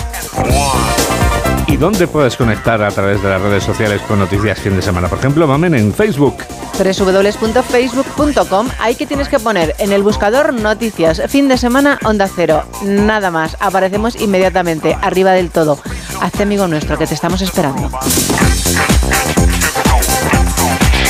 [1.72, 5.08] ¿Y dónde puedes conectar a través de las redes sociales con noticias fin de semana?
[5.08, 6.36] Por ejemplo, Mamen, en Facebook.
[6.78, 8.68] www.facebook.com.
[8.78, 12.64] Ahí que tienes que poner en el buscador noticias, fin de semana, onda cero.
[12.84, 13.56] Nada más.
[13.58, 15.78] Aparecemos inmediatamente, arriba del todo.
[16.20, 17.90] Hazte amigo nuestro, que te estamos esperando.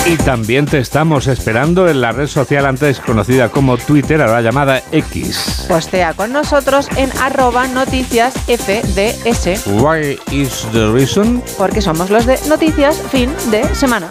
[0.05, 4.83] Y también te estamos esperando en la red social antes conocida como Twitter, ahora llamada
[4.91, 5.67] X.
[5.69, 9.67] Postea con nosotros en arroba noticias FDS.
[9.67, 11.43] Why is the reason?
[11.57, 14.09] Porque somos los de noticias fin de semana.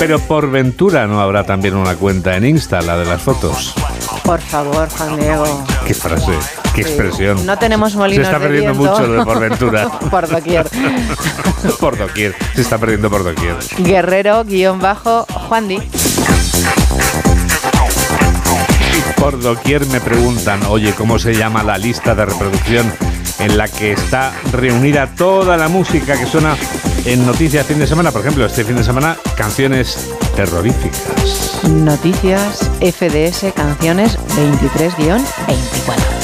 [0.00, 3.74] Pero por ventura no habrá también una cuenta en Insta, la de las fotos.
[4.24, 5.64] Por favor, Juan Diego.
[5.86, 6.61] Qué frase.
[6.74, 7.44] Qué expresión.
[7.44, 8.98] No tenemos Se molinos está de perdiendo viento.
[8.98, 9.88] mucho de por ventura.
[10.10, 10.66] por doquier.
[11.80, 12.34] por doquier.
[12.54, 13.56] Se está perdiendo por doquier.
[13.78, 15.78] Guerrero, guion bajo, Juan Di.
[19.16, 22.92] Por doquier me preguntan, oye, ¿cómo se llama la lista de reproducción
[23.38, 26.56] en la que está reunida toda la música que suena
[27.04, 28.10] en Noticias fin de semana?
[28.10, 31.60] Por ejemplo, este fin de semana, canciones terroríficas.
[31.68, 36.21] Noticias FDS Canciones 23-24.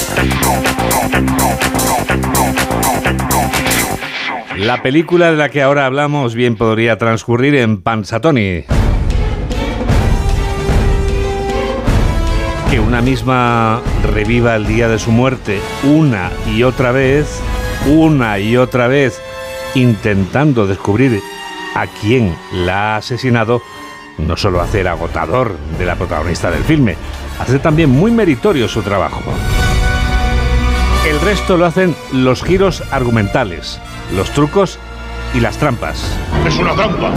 [4.68, 8.64] La película de la que ahora hablamos bien podría transcurrir en Pansatoni.
[12.70, 13.80] Que una misma
[14.12, 17.40] reviva el día de su muerte una y otra vez,
[17.86, 19.22] una y otra vez,
[19.74, 21.20] intentando descubrir
[21.74, 23.62] a quién la ha asesinado,
[24.18, 26.96] no solo hace agotador de la protagonista del filme,
[27.38, 29.22] hace también muy meritorio su trabajo.
[31.06, 33.80] El resto lo hacen los giros argumentales,
[34.14, 34.78] los trucos
[35.34, 36.16] y las trampas.
[36.46, 37.10] Es una trampa.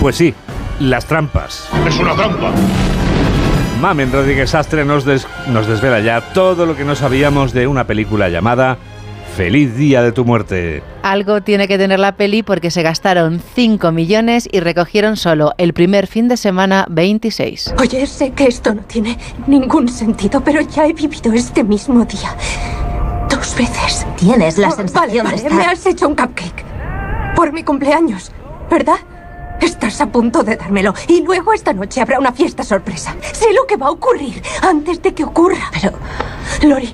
[0.00, 0.34] Pues sí,
[0.80, 1.68] las trampas.
[1.86, 2.52] Es una trampa.
[3.80, 7.84] Mamen Rodríguez Astre nos, des- nos desvela ya todo lo que no sabíamos de una
[7.86, 8.78] película llamada
[9.36, 10.82] Feliz Día de tu Muerte.
[11.06, 15.72] Algo tiene que tener la peli porque se gastaron 5 millones y recogieron solo el
[15.72, 17.74] primer fin de semana 26.
[17.78, 19.16] Oye, sé que esto no tiene
[19.46, 22.34] ningún sentido, pero ya he vivido este mismo día.
[23.30, 24.04] Dos veces.
[24.16, 26.64] Tienes la Oh, sensación vale, de vale, estar- Me has hecho un cupcake.
[27.36, 28.32] Por mi cumpleaños,
[28.68, 28.96] ¿verdad?
[29.60, 30.92] Estás a punto de dármelo.
[31.06, 33.14] Y luego esta noche habrá una fiesta sorpresa.
[33.32, 35.70] Sé lo que va a ocurrir antes de que ocurra.
[35.80, 35.92] Pero,
[36.68, 36.92] Lori,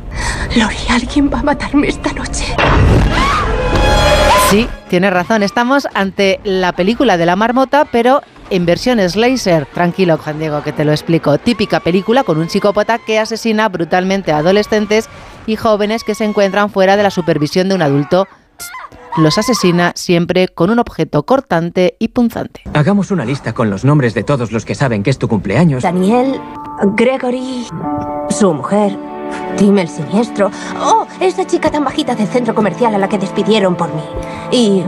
[0.54, 2.54] Lori, alguien va a matarme esta noche.
[4.50, 9.64] Sí, tienes razón, estamos ante la película de la marmota, pero en versión Slayer.
[9.64, 11.38] Tranquilo, Juan Diego, que te lo explico.
[11.38, 15.08] Típica película con un psicópata que asesina brutalmente a adolescentes
[15.46, 18.28] y jóvenes que se encuentran fuera de la supervisión de un adulto.
[19.16, 22.62] Los asesina siempre con un objeto cortante y punzante.
[22.74, 25.82] Hagamos una lista con los nombres de todos los que saben que es tu cumpleaños.
[25.82, 26.40] Daniel,
[26.94, 27.66] Gregory,
[28.28, 28.98] su mujer,
[29.56, 30.50] Tim el siniestro.
[30.80, 34.02] Oh, esa chica tan bajita del centro comercial a la que despidieron por mí.
[34.50, 34.82] Y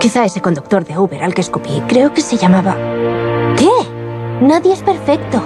[0.00, 1.82] quizá ese conductor de Uber al que escupí.
[1.88, 2.76] Creo que se llamaba...
[3.56, 3.68] ¿Qué?
[4.40, 5.42] Nadie es perfecto.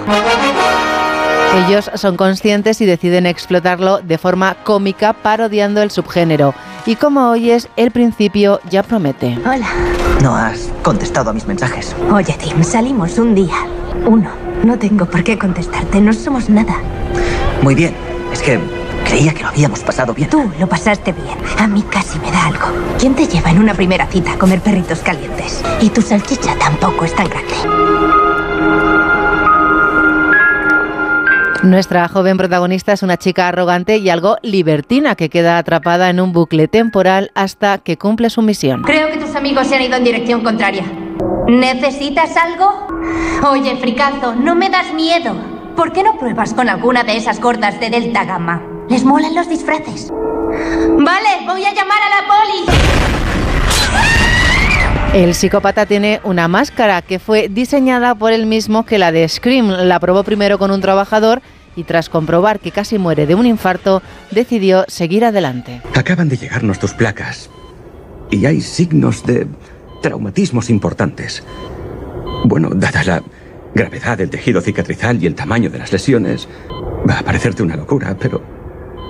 [1.67, 6.53] Ellos son conscientes y deciden explotarlo de forma cómica parodiando el subgénero.
[6.85, 9.37] Y como oyes, el principio ya promete.
[9.45, 9.67] Hola.
[10.21, 11.95] No has contestado a mis mensajes.
[12.11, 13.55] Oye, Tim, salimos un día.
[14.05, 14.29] Uno.
[14.63, 16.75] No tengo por qué contestarte, no somos nada.
[17.61, 18.12] Muy bien.
[18.33, 18.59] Es que
[19.05, 20.27] creía que lo habíamos pasado bien.
[20.27, 21.37] Tú lo pasaste bien.
[21.59, 22.65] A mí casi me da algo.
[22.99, 25.63] ¿Quién te lleva en una primera cita a comer perritos calientes?
[25.79, 27.53] Y tu salchicha tampoco es tan grande.
[31.61, 36.33] Nuestra joven protagonista es una chica arrogante y algo libertina que queda atrapada en un
[36.33, 38.81] bucle temporal hasta que cumple su misión.
[38.81, 40.83] Creo que tus amigos se han ido en dirección contraria.
[41.47, 42.87] ¿Necesitas algo?
[43.47, 45.52] Oye, fricazo, no me das miedo.
[45.75, 48.61] ¿Por qué no pruebas con alguna de esas gordas de Delta Gamma?
[48.89, 50.11] Les molan los disfraces.
[50.11, 52.65] Vale, voy a llamar a la poli.
[55.13, 59.69] El psicópata tiene una máscara que fue diseñada por el mismo que la de Scream.
[59.87, 61.41] La probó primero con un trabajador
[61.75, 65.81] y tras comprobar que casi muere de un infarto, decidió seguir adelante.
[65.95, 67.49] Acaban de llegarnos tus placas.
[68.29, 69.47] Y hay signos de
[70.03, 71.43] traumatismos importantes.
[72.45, 73.23] Bueno, dada la
[73.73, 76.47] gravedad del tejido cicatrizal y el tamaño de las lesiones,
[77.09, 78.41] va a parecerte una locura, pero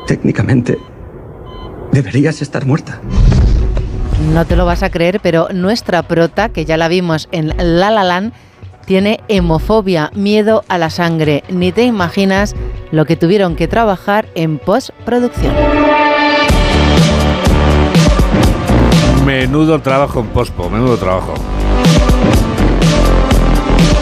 [0.08, 0.78] técnicamente
[1.92, 3.00] deberías estar muerta.
[4.34, 7.92] No te lo vas a creer, pero nuestra prota, que ya la vimos en La
[7.92, 8.34] La Land,
[8.86, 11.44] tiene hemofobia, miedo a la sangre.
[11.50, 12.56] Ni te imaginas
[12.92, 15.54] lo que tuvieron que trabajar en postproducción.
[19.26, 21.34] Menudo trabajo en pospo, menudo trabajo.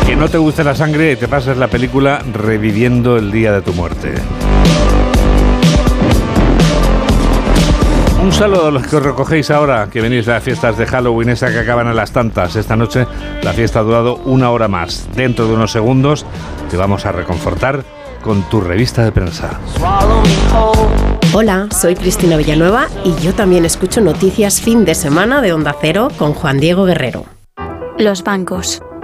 [0.06, 3.62] Que no te guste la sangre y te pases la película reviviendo el día de
[3.62, 4.14] tu muerte.
[8.22, 11.30] Un saludo a los que os recogéis ahora, que venís de las fiestas de Halloween,
[11.30, 12.56] esa que acaban a las tantas.
[12.56, 13.08] Esta noche
[13.42, 15.08] la fiesta ha durado una hora más.
[15.16, 16.26] Dentro de unos segundos
[16.70, 17.84] te vamos a reconfortar
[18.22, 19.60] con tu revista de prensa.
[21.34, 26.10] Hola, soy Cristina Villanueva y yo también escucho noticias fin de semana de Onda Cero
[26.18, 27.26] con Juan Diego Guerrero.
[27.98, 28.82] Los bancos.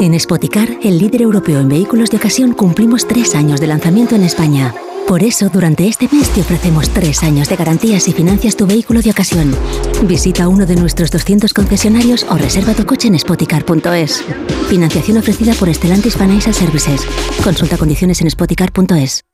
[0.00, 4.22] En Spoticar, el líder europeo en vehículos de ocasión, cumplimos tres años de lanzamiento en
[4.22, 4.72] España.
[5.08, 9.02] Por eso, durante este mes te ofrecemos tres años de garantías y financias tu vehículo
[9.02, 9.56] de ocasión.
[10.04, 14.24] Visita uno de nuestros 200 concesionarios o reserva tu coche en spoticar.es.
[14.68, 17.04] Financiación ofrecida por Stellantis Financial Services.
[17.42, 19.24] Consulta condiciones en spoticar.es.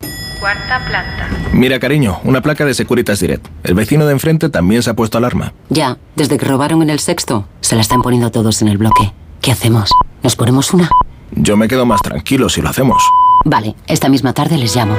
[0.40, 1.28] Cuarta planta.
[1.52, 3.46] Mira, cariño, una placa de Securitas Direct.
[3.64, 5.52] El vecino de enfrente también se ha puesto alarma.
[5.68, 9.12] Ya, desde que robaron en el sexto, se la están poniendo todos en el bloque.
[9.42, 9.90] ¿Qué hacemos?
[10.24, 10.88] ¿Nos ponemos una?
[11.32, 13.02] Yo me quedo más tranquilo si lo hacemos.
[13.44, 14.96] Vale, esta misma tarde les llamo.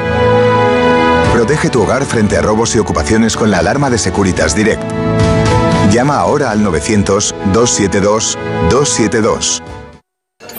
[1.33, 4.83] Protege tu hogar frente a robos y ocupaciones con la alarma de Securitas Direct.
[5.91, 9.63] Llama ahora al 900-272-272.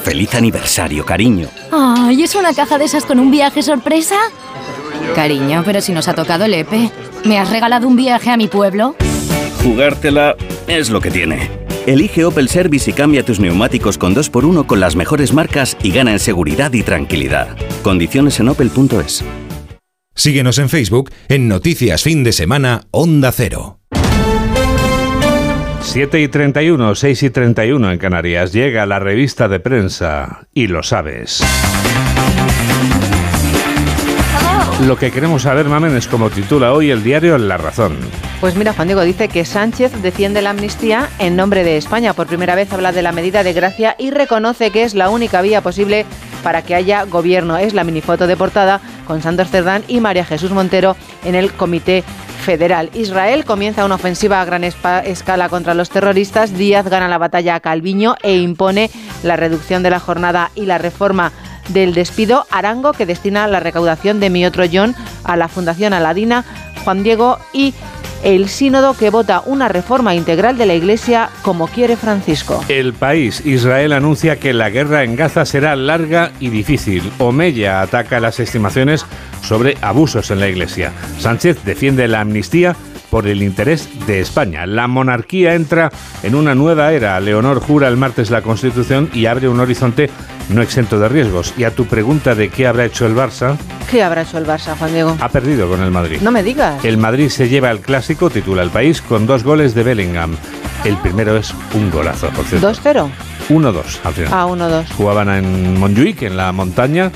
[0.03, 1.47] Feliz aniversario, cariño.
[1.71, 4.17] Ay, ¿es una caja de esas con un viaje sorpresa?
[5.15, 6.91] Cariño, pero si nos ha tocado el EPE.
[7.25, 8.97] ¿Me has regalado un viaje a mi pueblo?
[9.63, 10.35] Jugártela
[10.67, 11.66] es lo que tiene.
[11.87, 16.11] Elige Opel Service y cambia tus neumáticos con 2x1 con las mejores marcas y gana
[16.11, 17.57] en seguridad y tranquilidad.
[17.83, 19.25] Condiciones en opel.es.
[20.13, 23.79] Síguenos en Facebook en Noticias Fin de Semana Onda Cero.
[25.81, 28.53] 7 y 31, 6 y 31 en Canarias.
[28.53, 31.45] Llega la revista de prensa y lo sabes.
[34.85, 37.97] Lo que queremos saber, Mamen, es como titula hoy el diario La Razón.
[38.43, 42.13] Pues mira, Juan Diego dice que Sánchez defiende la amnistía en nombre de España.
[42.13, 45.41] Por primera vez habla de la medida de gracia y reconoce que es la única
[45.41, 46.05] vía posible
[46.43, 47.57] para que haya gobierno.
[47.57, 52.05] Es la minifoto de portada con Santos Cerdán y María Jesús Montero en el Comité
[52.45, 52.91] Federal.
[52.93, 56.53] Israel comienza una ofensiva a gran escala contra los terroristas.
[56.53, 58.91] Díaz gana la batalla a Calviño e impone
[59.23, 61.33] la reducción de la jornada y la reforma
[61.69, 66.45] del despido Arango que destina la recaudación de mi otro John a la Fundación Aladina,
[66.85, 67.75] Juan Diego y
[68.23, 72.65] el sínodo que vota una reforma integral de la Iglesia como quiere Francisco.
[72.69, 77.13] El país, Israel anuncia que la guerra en Gaza será larga y difícil.
[77.19, 79.07] Omeya ataca las estimaciones
[79.43, 80.93] sobre abusos en la Iglesia.
[81.19, 82.75] Sánchez defiende la amnistía
[83.11, 84.67] por el interés de España.
[84.67, 85.91] La monarquía entra
[86.23, 87.19] en una nueva era.
[87.21, 90.11] Leonor jura el martes la Constitución y abre un horizonte
[90.49, 91.55] no exento de riesgos.
[91.57, 93.57] Y a tu pregunta de qué habrá hecho el Barça.
[93.91, 95.17] ¿Qué habrá hecho el Barça, Juan Diego?
[95.21, 96.21] Ha perdido con el Madrid.
[96.21, 96.85] No me digas.
[96.85, 100.37] El Madrid se lleva el clásico, titula el país, con dos goles de Bellingham.
[100.85, 102.71] El primero es un golazo, por cierto.
[102.73, 103.09] ¿2-0?
[103.49, 104.31] 1-2 al final.
[104.33, 104.93] Ah, 1-2.
[104.97, 107.11] Jugaban en Montjuic, en la montaña.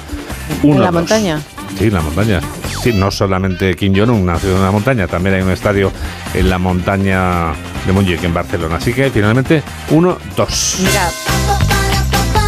[0.62, 1.40] 1 ¿En la montaña?
[1.78, 2.40] Sí, en la montaña.
[2.82, 5.92] Sí, no solamente Kim Jong-un nació en la montaña, también hay un estadio
[6.32, 7.52] en la montaña
[7.84, 8.76] de Montjuic, en Barcelona.
[8.76, 10.78] Así que finalmente 1-2.
[10.78, 11.10] Mira,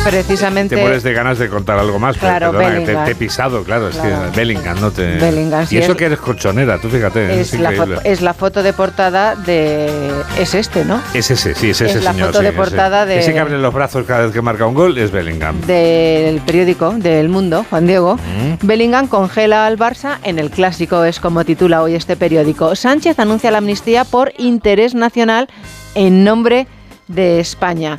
[0.04, 0.76] precisamente...
[0.76, 3.62] Te mueres de ganas de contar algo más, pero Claro, perdona, que te, he pisado,
[3.64, 5.16] claro, es que Bellingham no te...
[5.16, 8.20] Bellingham, sí, y eso es- que eres colchonera, tú fíjate, es, Es la, foto, es
[8.20, 10.10] la foto de portada de...
[10.38, 11.00] Es este, ¿no?
[11.14, 12.28] Es ese, sí, es ese Es la señor.
[12.28, 12.56] foto sí, de ese.
[12.58, 15.60] portada de- Ese que abre los brazos cada vez que marca un gol es Bellingham.
[15.62, 18.16] Del periódico del Mundo, Juan Diego.
[18.16, 18.66] Mm.
[18.66, 22.74] Bellingham congela al Barça en el clásico, es como titula hoy este periódico.
[22.74, 25.48] Sánchez anuncia la amnistía por interés nacional
[25.94, 26.66] en nombre
[27.08, 27.98] de España.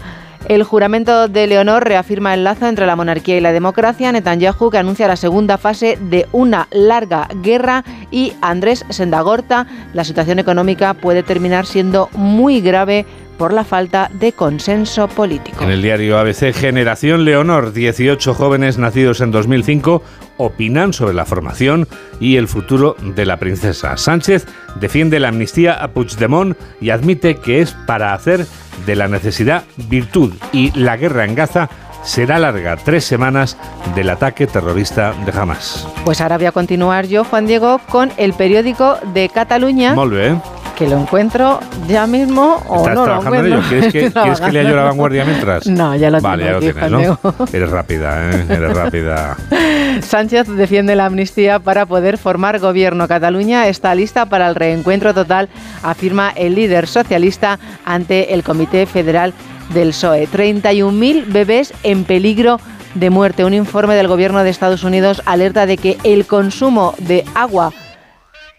[0.49, 4.11] El juramento de Leonor reafirma el lazo entre la monarquía y la democracia.
[4.11, 7.83] Netanyahu, que anuncia la segunda fase de una larga guerra.
[8.11, 13.05] Y Andrés Sendagorta, la situación económica puede terminar siendo muy grave
[13.37, 15.63] por la falta de consenso político.
[15.63, 20.03] En el diario ABC, Generación Leonor, 18 jóvenes nacidos en 2005
[20.37, 21.87] opinan sobre la formación
[22.19, 23.97] y el futuro de la princesa.
[23.97, 24.45] Sánchez
[24.79, 28.45] defiende la amnistía a Puigdemont y admite que es para hacer
[28.85, 31.69] de la necesidad virtud y la guerra en Gaza
[32.03, 33.57] será larga, tres semanas
[33.95, 35.87] del ataque terrorista de Hamas.
[36.05, 40.35] Pues ahora voy a continuar yo, Juan Diego, con el periódico de Cataluña, Molt bé.
[40.77, 43.59] Que lo encuentro ya mismo o ¿Estás no lo trabajando en encuentro.
[43.59, 43.69] ello?
[43.91, 45.67] ¿Quieres que, ¿quieres que lea yo la vanguardia mientras?
[45.67, 47.47] No, ya lo Vale, tengo ya lo tienes, ¿no?
[47.53, 48.45] Eres rápida, ¿eh?
[48.49, 49.37] Eres rápida.
[50.01, 53.07] Sánchez defiende la amnistía para poder formar gobierno.
[53.07, 55.49] Cataluña está lista para el reencuentro total,
[55.83, 59.33] afirma el líder socialista ante el Comité Federal
[59.73, 60.27] del PSOE.
[60.27, 62.59] 31.000 bebés en peligro
[62.95, 63.45] de muerte.
[63.45, 67.73] Un informe del gobierno de Estados Unidos alerta de que el consumo de agua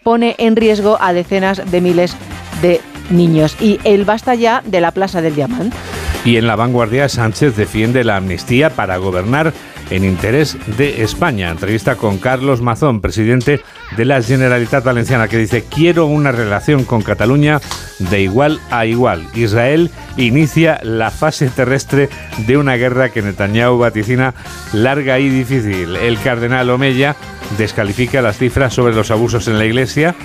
[0.05, 2.15] pone en riesgo a decenas de miles
[2.61, 3.57] de niños.
[3.59, 5.75] Y el basta ya de la Plaza del Diamante.
[6.23, 9.51] Y en la vanguardia, Sánchez defiende la amnistía para gobernar
[9.89, 11.49] en interés de España.
[11.49, 13.61] Entrevista con Carlos Mazón, presidente
[13.95, 17.59] de la Generalitat Valenciana, que dice, quiero una relación con Cataluña
[17.99, 19.27] de igual a igual.
[19.35, 22.09] Israel inicia la fase terrestre
[22.45, 24.33] de una guerra que Netanyahu vaticina
[24.73, 25.95] larga y difícil.
[25.95, 27.15] El cardenal Omeya
[27.57, 30.15] descalifica las cifras sobre los abusos en la iglesia.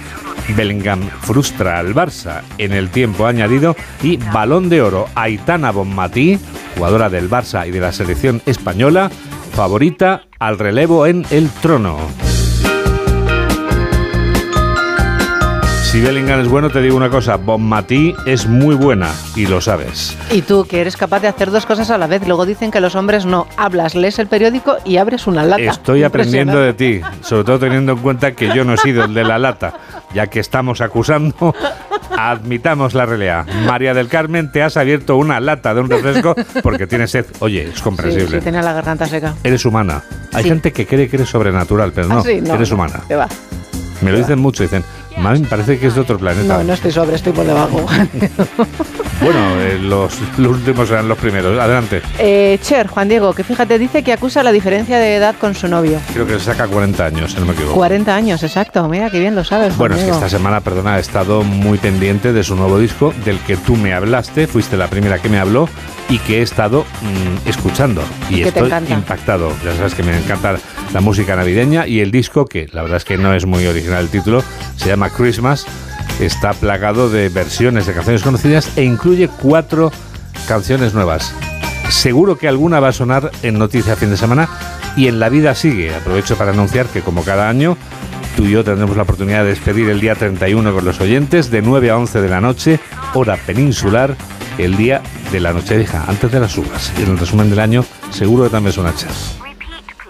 [0.56, 6.38] Bellingham frustra al Barça en el tiempo añadido y balón de oro Aitana Bonmatí,
[6.76, 9.10] jugadora del Barça y de la selección española,
[9.50, 12.29] favorita al relevo en el trono.
[15.90, 20.16] Si Bellingham es bueno, te digo una cosa, Bonmatí es muy buena y lo sabes.
[20.30, 22.24] Y tú, que eres capaz de hacer dos cosas a la vez.
[22.28, 23.48] Luego dicen que los hombres no.
[23.56, 25.60] Hablas, lees el periódico y abres una lata.
[25.62, 29.14] Estoy aprendiendo de ti, sobre todo teniendo en cuenta que yo no he sido el
[29.14, 29.74] de la lata,
[30.14, 31.56] ya que estamos acusando,
[32.16, 33.44] admitamos la realidad.
[33.66, 37.26] María del Carmen, te has abierto una lata de un refresco porque tienes sed.
[37.40, 38.38] Oye, es comprensible.
[38.38, 39.34] sí, tenía la garganta seca.
[39.42, 40.04] Eres humana.
[40.32, 40.50] Hay Sí.
[40.50, 43.00] gente que cree que eres sobrenatural, pero no, Ah, sí, no, eres no, humana.
[43.08, 43.26] que va.
[44.02, 44.82] Me lo dicen mucho, dicen,
[45.20, 46.58] mami, parece que es de otro planeta.
[46.58, 47.86] No, no estoy sobre, estoy por debajo.
[49.22, 51.58] Bueno, eh, los, los últimos serán los primeros.
[51.60, 52.00] Adelante.
[52.18, 55.68] Eh, Cher, Juan Diego, que fíjate, dice que acusa la diferencia de edad con su
[55.68, 56.00] novio.
[56.14, 57.74] Creo que saca 40 años, si no me equivoco.
[57.74, 58.88] 40 años, exacto.
[58.88, 59.74] Mira, qué bien lo sabes.
[59.74, 63.12] Juan Bueno, es que esta semana, perdona, he estado muy pendiente de su nuevo disco,
[63.26, 65.68] del que tú me hablaste, fuiste la primera que me habló
[66.08, 68.02] y que he estado mm, escuchando.
[68.30, 68.94] Y, Y estoy encanta.
[68.94, 69.52] impactado.
[69.62, 70.56] Ya sabes que me encanta
[70.94, 74.00] la música navideña y el disco, que la verdad es que no es muy original
[74.04, 74.42] el título,
[74.76, 75.66] se llama Christmas,
[76.20, 79.92] está plagado de versiones de canciones conocidas e incluye cuatro
[80.46, 81.34] canciones nuevas.
[81.88, 84.48] Seguro que alguna va a sonar en Noticia Fin de Semana
[84.96, 85.94] y en La Vida Sigue.
[85.94, 87.76] Aprovecho para anunciar que como cada año
[88.36, 91.62] tú y yo tendremos la oportunidad de despedir el día 31 con los oyentes de
[91.62, 92.80] 9 a 11 de la noche,
[93.14, 94.16] hora peninsular,
[94.58, 95.02] el día
[95.32, 96.92] de la Nochevieja, antes de las uvas.
[96.98, 99.49] Y en el resumen del año seguro que también Cher.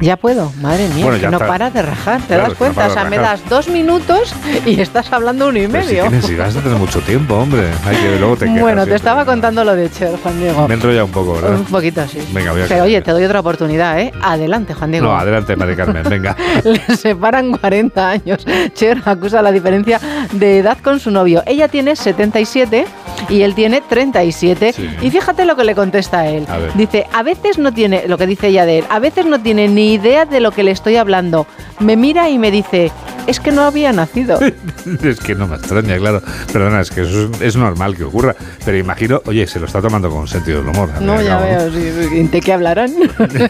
[0.00, 2.86] Ya puedo, madre mía, Bueno, que no paras de rajar, ¿te Claro, das no cuenta?
[2.86, 4.34] o sea, me das dos minutos
[4.64, 6.02] y estás hablando uno y Pero si, medio.
[6.04, 7.68] tienes, si vas a tener mucho tiempo, hombre.
[7.86, 8.96] Hay que luego te quejas bueno, te siempre.
[8.96, 10.66] estaba contando lo de Cher, Juan Diego.
[10.68, 11.50] Me entro ya un poco, ¿verdad?
[11.54, 12.18] Un poquito así.
[12.32, 14.10] Venga, voy a Pero oye, te doy otra oportunidad, ¿eh?
[14.22, 15.06] Adelante, Juan Diego.
[15.06, 16.34] No, adelante, María Carmen, venga.
[16.64, 18.46] Le separan 40 años.
[18.74, 20.00] Cher acusa la diferencia
[20.32, 21.42] de edad con su novio.
[21.46, 22.86] Ella tiene 77
[23.28, 24.74] y él tiene 37.
[25.02, 26.46] Y fíjate lo que le contesta a él.
[26.48, 26.58] A.
[26.76, 29.68] Dice, a veces no tiene, lo que dice ella de él, a veces no tiene
[29.68, 31.46] ni idea de lo que le estoy hablando.
[31.80, 32.92] Me mira y me dice,
[33.26, 34.38] es que no había nacido.
[35.02, 36.20] es que no me extraña, claro.
[36.52, 38.34] Perdona, es que eso es, es normal que ocurra.
[38.64, 40.90] Pero imagino, oye, se lo está tomando con sentido del humor.
[40.94, 42.92] al No, ya al cabo, veo, sí, ¿de qué hablarán?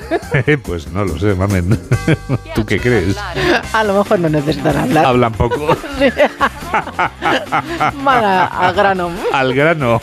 [0.63, 1.77] pues no lo sé, mamen.
[2.55, 3.17] ¿Tú qué crees?
[3.73, 5.07] a lo mejor no necesitan hablar.
[5.07, 5.77] Hablan poco.
[8.05, 9.11] Van a, a grano.
[9.33, 10.01] Al grano.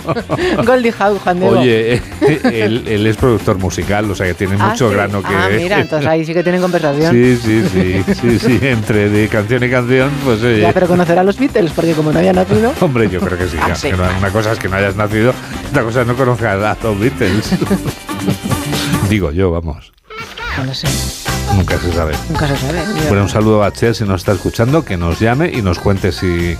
[0.65, 1.59] Goldie Howe, Juan Diego.
[1.59, 2.01] Oye, eh,
[2.43, 4.95] él, él es productor musical, o sea que tiene Ah, mucho sí.
[4.95, 5.33] grano que...
[5.33, 7.13] Ah, mira, entonces ahí sí que tienen conversación.
[7.13, 10.61] Sí, sí, sí, sí, sí, entre de canción y canción, pues oye.
[10.61, 12.73] Ya, pero conocer a los Beatles, porque como no había nacido.
[12.81, 13.57] Hombre, yo creo que sí.
[13.61, 13.89] Ah, sí.
[13.93, 15.33] una cosa es que no hayas nacido,
[15.69, 17.51] otra cosa es no conozcas a los Beatles.
[19.09, 19.91] Digo yo, vamos.
[20.57, 20.87] No lo sé,
[21.55, 22.13] Nunca se sabe.
[22.29, 22.79] nunca se sabe.
[23.07, 26.11] Bueno, un saludo a Cher si nos está escuchando, que nos llame y nos cuente
[26.11, 26.57] si,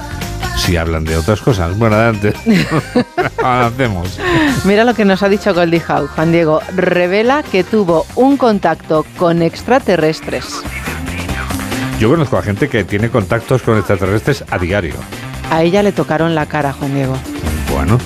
[0.56, 1.78] si hablan de otras cosas.
[1.78, 2.34] Bueno, adelante.
[3.44, 4.18] Avancemos.
[4.66, 6.08] Mira lo que nos ha dicho Goldie Howe.
[6.08, 10.62] Juan Diego revela que tuvo un contacto con extraterrestres.
[12.00, 14.94] Yo conozco a gente que tiene contactos con extraterrestres a diario.
[15.50, 17.18] A ella le tocaron la cara, Juan Diego.
[17.74, 17.98] Bueno,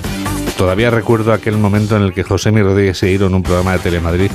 [0.57, 3.79] todavía recuerdo aquel momento en el que José Mi Rodríguez Seiro en un programa de
[3.79, 4.31] Telemadrid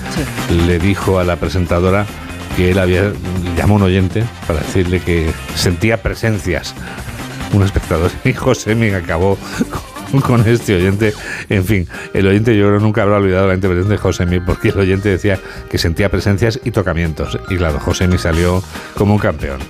[0.66, 2.04] le dijo a la presentadora
[2.54, 3.12] que él había
[3.56, 6.74] llamó a un oyente para decirle que sentía presencias.
[7.54, 9.38] Un espectador y José Mi acabó
[10.26, 11.12] con, este oyente.
[11.48, 14.68] En fin, el oyente yo creo nunca habrá olvidado la intervención de José Mi porque
[14.68, 15.38] el oyente decía
[15.70, 17.38] que sentía presencias y tocamientos.
[17.48, 18.62] Y claro, José Mi salió
[18.96, 19.60] como un campeón.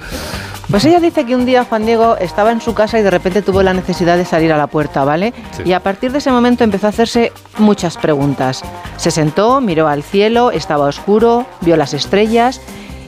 [0.70, 3.41] Pues ella dice que un día Juan Diego estaba en su casa y de repente
[3.41, 5.32] tuvo la necesidad de salir a la puerta, ¿vale?
[5.53, 5.62] Sí.
[5.64, 8.62] Y a partir de ese momento empezó a hacerse muchas preguntas.
[8.97, 12.61] Se sentó, miró al cielo, estaba oscuro, vio las estrellas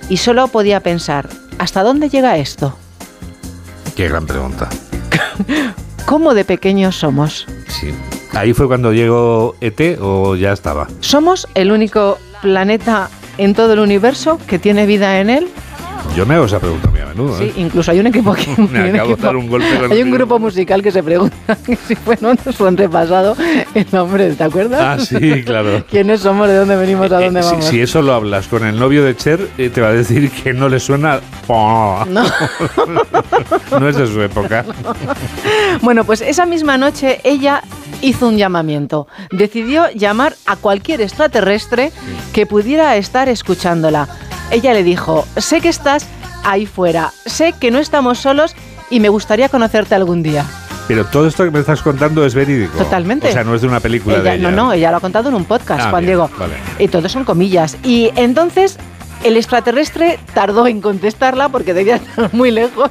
[0.08, 2.78] y solo podía pensar, ¿hasta dónde llega esto?
[3.96, 4.68] Qué gran pregunta.
[6.08, 7.46] ¿Cómo de pequeños somos?
[7.66, 7.94] Sí.
[8.32, 10.88] Ahí fue cuando llegó ET o ya estaba.
[11.00, 15.48] ¿Somos el único planeta en todo el universo que tiene vida en él?
[16.16, 16.90] Yo me hago esa pregunta
[17.38, 17.52] Sí, ¿eh?
[17.56, 18.46] incluso hay un equipo que...
[18.70, 20.92] Me hay un acabo de equipo- dar un golpe con Hay un grupo musical que
[20.92, 21.56] se pregunta
[21.86, 23.36] si fueron su antepasado
[23.74, 24.80] el nombre, ¿te acuerdas?
[24.80, 25.84] Ah, sí, claro.
[25.90, 26.48] ¿Quiénes somos?
[26.48, 27.10] ¿De dónde venimos?
[27.12, 27.64] ¿A dónde Eh, si, vamos?
[27.64, 30.52] si eso lo hablas con el novio de Cher, eh, te va a decir que
[30.52, 31.20] no le suena.
[31.48, 32.04] No.
[33.80, 34.64] no es de su época.
[35.82, 37.62] Bueno, pues esa misma noche ella
[38.02, 39.06] hizo un llamamiento.
[39.30, 41.92] Decidió llamar a cualquier extraterrestre
[42.32, 44.08] que pudiera estar escuchándola.
[44.50, 46.06] Ella le dijo, sé que estás
[46.44, 48.54] ahí fuera, sé que no estamos solos
[48.90, 50.44] y me gustaría conocerte algún día.
[50.86, 52.78] Pero todo esto que me estás contando es verídico.
[52.78, 53.28] Totalmente.
[53.28, 54.50] O sea, no es de una película Ella- de ella.
[54.50, 56.30] No, no, ella lo ha contado en un podcast, Ah, Juan bien, Diego.
[56.38, 56.54] vale.
[56.78, 57.76] Y todo son comillas.
[57.82, 58.78] Y entonces
[59.22, 62.90] el extraterrestre tardó en contestarla porque debía estar muy lejos.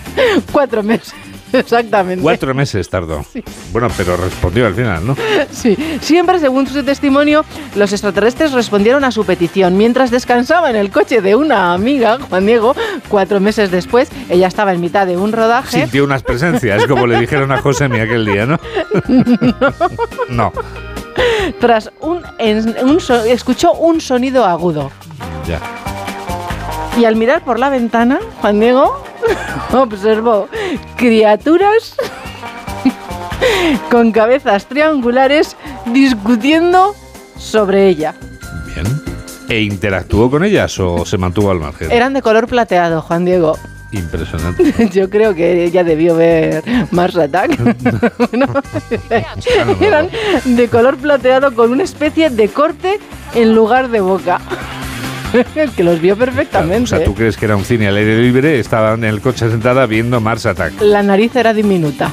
[0.52, 1.14] Cuatro meses,
[1.60, 2.22] exactamente.
[2.22, 3.24] Cuatro meses tardó.
[3.72, 5.16] Bueno, pero respondió al final, ¿no?
[5.50, 7.44] Sí, siempre según su testimonio,
[7.74, 9.76] los extraterrestres respondieron a su petición.
[9.76, 12.74] Mientras descansaba en el coche de una amiga, Juan Diego,
[13.08, 15.80] cuatro meses después, ella estaba en mitad de un rodaje.
[15.82, 18.58] Sintió unas presencias, como le dijeron a Josemi aquel día, ¿no?
[20.28, 20.52] No.
[21.60, 24.90] Tras un, en- un so- escuchó un sonido agudo.
[25.46, 25.60] Ya.
[26.98, 29.02] Y al mirar por la ventana, Juan Diego
[29.72, 30.48] observó
[30.96, 31.96] criaturas
[33.90, 35.56] con cabezas triangulares
[35.86, 36.94] discutiendo
[37.38, 38.14] sobre ella.
[38.74, 38.86] Bien.
[39.48, 41.90] ¿E interactuó con ellas o se mantuvo al margen?
[41.92, 43.56] Eran de color plateado, Juan Diego.
[43.92, 44.90] Impresionante.
[44.92, 47.56] Yo creo que ella debió ver Mars Attack.
[48.18, 48.46] Bueno,
[49.80, 50.10] eran
[50.44, 52.98] de color plateado con una especie de corte
[53.34, 54.40] en lugar de boca.
[55.76, 56.84] que los vio perfectamente.
[56.84, 58.58] O sea, ¿tú crees que era un cine al aire libre?
[58.58, 60.80] Estaba en el coche sentada viendo Mars Attack.
[60.80, 62.10] La nariz era diminuta.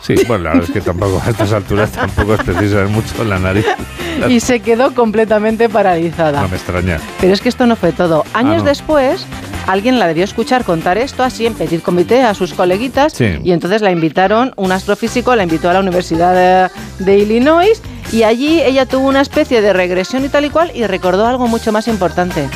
[0.00, 3.38] Sí, bueno, la verdad es que tampoco a estas alturas tampoco es preciso mucho la
[3.38, 3.66] nariz.
[4.28, 6.40] Y se quedó completamente paralizada.
[6.42, 6.98] No me extraña.
[7.20, 8.24] Pero es que esto no fue todo.
[8.32, 8.64] Años Ah, no.
[8.64, 9.26] después,
[9.72, 13.38] alguien la debió escuchar contar esto así en petit comité a sus coleguitas Sí.
[13.44, 16.34] y entonces la invitaron, un astrofísico la invitó a la Universidad
[16.98, 17.80] de, de Illinois
[18.12, 21.46] y allí ella tuvo una especie de regresión y tal y cual y recordó algo
[21.48, 22.48] mucho más importante,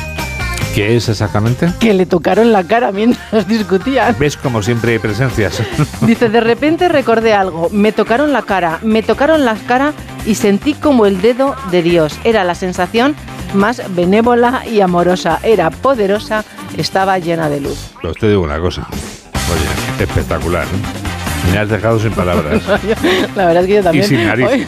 [0.73, 1.71] ¿Qué es exactamente?
[1.79, 4.13] que le tocaron la cara mientras discutían.
[4.19, 5.61] ¿Ves como siempre hay presencias?
[6.01, 9.93] Dice, de repente recordé algo, me tocaron la cara, me tocaron la cara
[10.25, 12.19] y sentí como el dedo de Dios.
[12.25, 13.15] Era la sensación
[13.55, 16.43] más benévola y amorosa, era poderosa,
[16.77, 17.91] estaba llena de luz.
[18.01, 18.87] Pues te digo una cosa.
[18.91, 20.63] Oye, espectacular.
[20.65, 21.51] ¿eh?
[21.51, 22.63] Me has dejado sin palabras.
[23.35, 24.05] La verdad es que yo Y también.
[24.07, 24.67] sin nariz.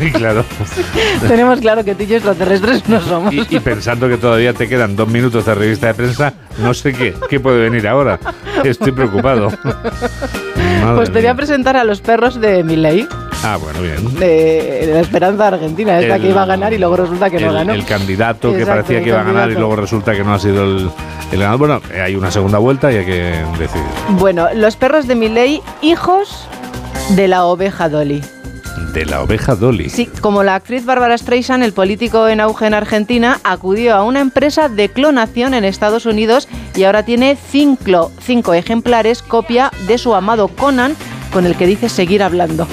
[0.00, 0.44] Y claro.
[1.28, 3.34] tenemos claro que tú y yo extraterrestres no somos.
[3.34, 6.92] Y, y pensando que todavía te quedan dos minutos de revista de prensa, no sé
[6.92, 8.20] qué, qué puede venir ahora.
[8.62, 9.50] Estoy preocupado.
[10.82, 13.06] Madre pues te voy a presentar a los perros de Milley,
[13.44, 14.14] Ah, bueno, bien.
[14.20, 17.40] de, de la Esperanza Argentina, esta El- que iba a ganar y luego resulta que
[17.40, 17.72] no ganó.
[17.72, 20.62] el candidato que parecía que iba a ganar y luego resulta que no ha sido
[20.64, 20.90] el,
[21.32, 21.58] el ganador.
[21.58, 23.84] Bueno, hay una segunda vuelta y hay que decidir.
[24.10, 26.46] Bueno, los perros de Milley, hijos
[27.16, 28.22] de la oveja Dolly.
[28.94, 29.88] De la oveja Dolly.
[29.90, 34.20] Sí, como la actriz Bárbara Streisand, el político en auge en Argentina, acudió a una
[34.20, 40.14] empresa de clonación en Estados Unidos y ahora tiene cinco, cinco ejemplares copia de su
[40.14, 40.94] amado Conan,
[41.32, 42.66] con el que dice seguir hablando.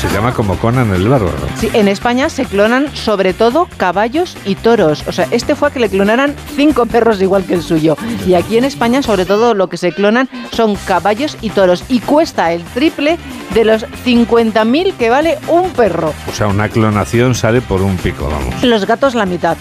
[0.00, 1.36] Se llama como Conan el Bárbaro.
[1.58, 5.04] Sí, en España se clonan sobre todo caballos y toros.
[5.08, 7.96] O sea, este fue a que le clonaran cinco perros igual que el suyo.
[8.26, 11.82] Y aquí en España, sobre todo, lo que se clonan son caballos y toros.
[11.88, 13.18] Y cuesta el triple
[13.54, 16.12] de los 50.000 que vale un perro.
[16.28, 18.62] O sea, una clonación sale por un pico, vamos.
[18.62, 19.56] Los gatos la mitad.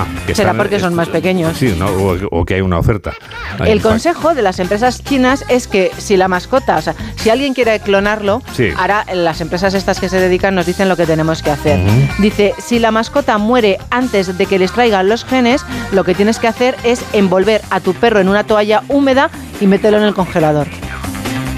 [0.00, 1.56] Ah, que Será están- porque son más pequeños.
[1.56, 1.86] Sí, ¿no?
[1.86, 3.12] o, o que hay una oferta.
[3.58, 6.94] Hay El un consejo de las empresas chinas es que si la mascota, o sea,
[7.16, 8.68] si alguien quiere clonarlo, Sí.
[8.76, 11.80] ahora las empresas estas que se dedican nos dicen lo que tenemos que hacer.
[12.18, 16.38] Dice, si la mascota muere antes de que les traigan los genes, lo que tienes
[16.38, 19.30] que hacer es envolver a tu perro en una toalla húmeda
[19.60, 20.66] y meterlo en el congelador.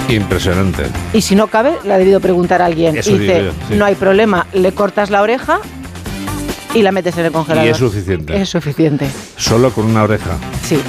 [0.09, 0.85] Impresionante.
[1.13, 2.97] Y si no cabe, le ha debido preguntar a alguien.
[2.97, 3.75] Eso y dice, yo, sí.
[3.77, 5.61] no hay problema, le cortas la oreja
[6.75, 7.67] y la metes en el congelador.
[7.67, 8.41] Y es suficiente.
[8.41, 9.09] Es suficiente.
[9.37, 10.31] Solo con una oreja.
[10.63, 10.81] Sí.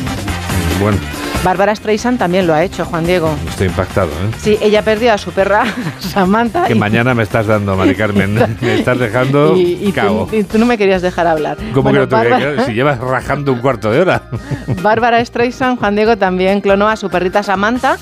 [0.79, 0.97] Bueno,
[1.43, 3.33] Bárbara Streisand también lo ha hecho, Juan Diego.
[3.49, 4.31] estoy impactado, ¿eh?
[4.39, 5.63] Sí, ella perdió a su perra
[5.99, 6.65] Samantha.
[6.65, 8.57] Que y- mañana me estás dando, Mari Carmen.
[8.61, 10.27] me estás dejando y, y cabo.
[10.29, 11.57] tú, y tú no me querías dejar hablar.
[11.73, 12.65] ¿Cómo Bueno, que no te Bárbara, quedar?
[12.65, 14.23] Si llevas rajando un cuarto de hora.
[14.81, 17.97] Bárbara Streisand, Juan Diego también clonó a su perrita Samantha.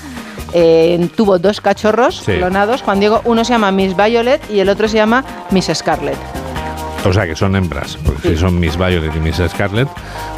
[0.52, 2.32] Eh, tuvo dos cachorros Sí.
[2.32, 2.82] clonados.
[2.82, 6.16] Juan Diego, uno se llama Miss Violet y el otro se llama Miss Scarlet.
[7.04, 9.88] O sea, que son hembras, porque son Miss Violet y Miss Scarlett.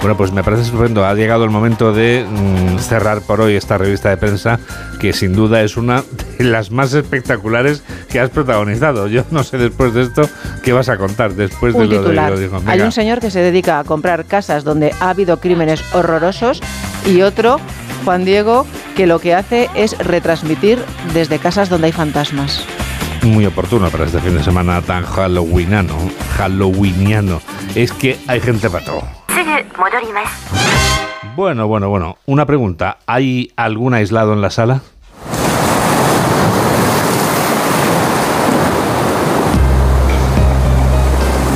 [0.00, 1.04] Bueno, pues me parece estupendo.
[1.04, 4.60] Ha llegado el momento de mm, cerrar por hoy esta revista de prensa,
[5.00, 6.04] que sin duda es una
[6.38, 9.08] de las más espectaculares que has protagonizado.
[9.08, 10.22] Yo no sé después de esto
[10.62, 12.30] qué vas a contar después de un lo titular.
[12.30, 12.62] de lo dijo.
[12.70, 16.60] Hay un señor que se dedica a comprar casas donde ha habido crímenes horrorosos
[17.06, 17.58] y otro,
[18.04, 20.78] Juan Diego, que lo que hace es retransmitir
[21.12, 22.64] desde casas donde hay fantasmas
[23.22, 25.96] muy oportuno para este fin de semana tan halloweenano,
[26.38, 27.40] halloweeniano,
[27.74, 29.02] es que hay gente para todo.
[30.22, 31.34] ¿eh?
[31.36, 34.82] Bueno, bueno, bueno, una pregunta, ¿hay algún aislado en la sala?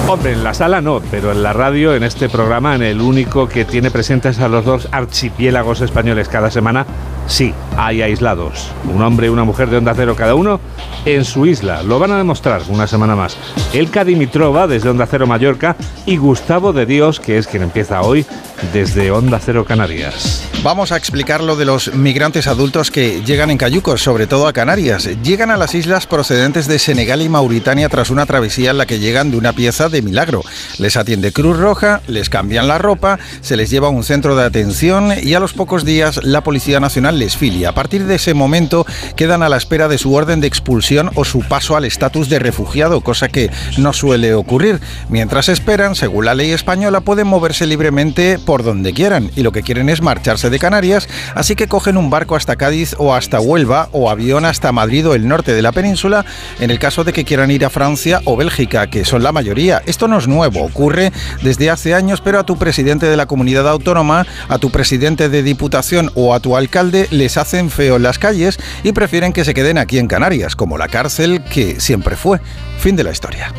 [0.08, 3.48] Hombre, en la sala no, pero en la radio, en este programa, en el único
[3.48, 6.86] que tiene presentes a los dos archipiélagos españoles cada semana,
[7.26, 8.70] sí, hay aislados.
[8.92, 10.60] Un hombre y una mujer de onda cero cada uno
[11.04, 11.82] en su isla.
[11.82, 13.36] Lo van a demostrar una semana más.
[13.72, 18.26] Elka Dimitrova desde Onda Cero Mallorca y Gustavo de Dios, que es quien empieza hoy
[18.72, 20.48] desde Onda Cero Canarias.
[20.62, 24.52] Vamos a explicar lo de los migrantes adultos que llegan en cayucos, sobre todo a
[24.52, 25.08] Canarias.
[25.22, 28.98] Llegan a las islas procedentes de Senegal y Mauritania tras una travesía en la que
[28.98, 30.42] llegan de una pieza de milagro.
[30.78, 34.44] Les atiende Cruz Roja, les cambian la ropa, se les lleva a un centro de
[34.44, 37.70] atención y a los pocos días la Policía Nacional les filia.
[37.70, 38.86] A partir de ese momento
[39.16, 42.38] quedan a la espera de su orden de expulsión o su paso al estatus de
[42.38, 44.80] refugiado, cosa que no suele ocurrir.
[45.08, 49.62] Mientras esperan, según la ley española, pueden moverse libremente por donde quieran y lo que
[49.62, 53.88] quieren es marcharse de Canarias, así que cogen un barco hasta Cádiz o hasta Huelva
[53.92, 56.24] o avión hasta Madrid o el norte de la península
[56.60, 59.82] en el caso de que quieran ir a Francia o Bélgica, que son la mayoría.
[59.86, 61.12] Esto no es nuevo, ocurre
[61.42, 65.42] desde hace años, pero a tu presidente de la comunidad autónoma, a tu presidente de
[65.42, 69.54] diputación o a tu alcalde les hacen feo en las calles y prefieren que se
[69.54, 72.40] queden aquí en Canarias, como la cárcel que siempre fue.
[72.78, 73.52] Fin de la historia.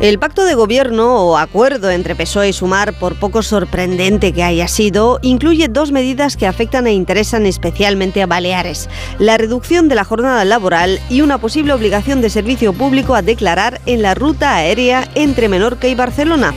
[0.00, 4.66] El pacto de gobierno o acuerdo entre PSOE y Sumar, por poco sorprendente que haya
[4.66, 8.90] sido, incluye dos medidas que afectan e interesan especialmente a Baleares.
[9.20, 13.80] La reducción de la jornada laboral y una posible obligación de servicio público a declarar
[13.86, 16.54] en la ruta aérea entre Menorca y Barcelona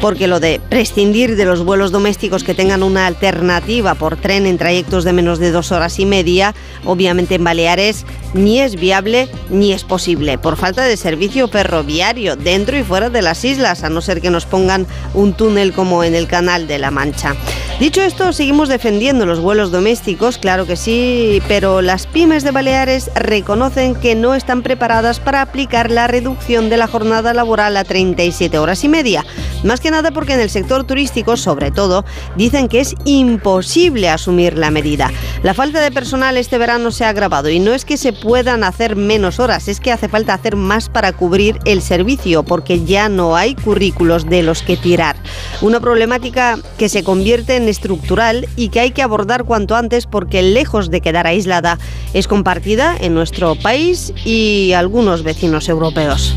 [0.00, 4.58] porque lo de prescindir de los vuelos domésticos que tengan una alternativa por tren en
[4.58, 9.72] trayectos de menos de dos horas y media, obviamente en Baleares ni es viable ni
[9.72, 14.00] es posible, por falta de servicio ferroviario dentro y fuera de las islas, a no
[14.00, 17.34] ser que nos pongan un túnel como en el Canal de la Mancha.
[17.80, 23.08] Dicho esto, seguimos defendiendo los vuelos domésticos, claro que sí, pero las pymes de Baleares
[23.14, 28.58] reconocen que no están preparadas para aplicar la reducción de la jornada laboral a 37
[28.58, 29.24] horas y media.
[29.62, 32.04] Más que nada porque en el sector turístico, sobre todo,
[32.36, 35.10] dicen que es imposible asumir la medida.
[35.42, 38.64] La falta de personal este verano se ha agravado y no es que se puedan
[38.64, 43.08] hacer menos horas, es que hace falta hacer más para cubrir el servicio porque ya
[43.08, 45.16] no hay currículos de los que tirar.
[45.60, 50.42] Una problemática que se convierte en estructural y que hay que abordar cuanto antes porque
[50.42, 51.78] lejos de quedar aislada
[52.14, 56.34] es compartida en nuestro país y algunos vecinos europeos.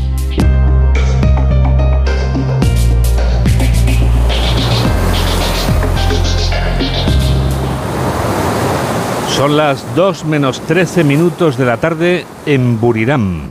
[9.42, 13.50] Son las 2 menos 13 minutos de la tarde en Buriram.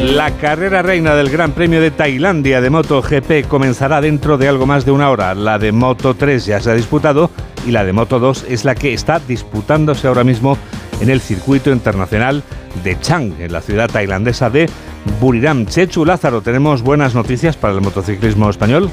[0.00, 4.84] La carrera reina del Gran Premio de Tailandia de MotoGP comenzará dentro de algo más
[4.84, 5.36] de una hora.
[5.36, 7.30] La de Moto 3 ya se ha disputado
[7.64, 10.58] y la de Moto 2 es la que está disputándose ahora mismo
[11.00, 12.42] en el circuito internacional
[12.82, 14.68] de Chang, en la ciudad tailandesa de
[15.20, 15.66] Buriram.
[15.66, 18.90] Chechu Lázaro, ¿tenemos buenas noticias para el motociclismo español?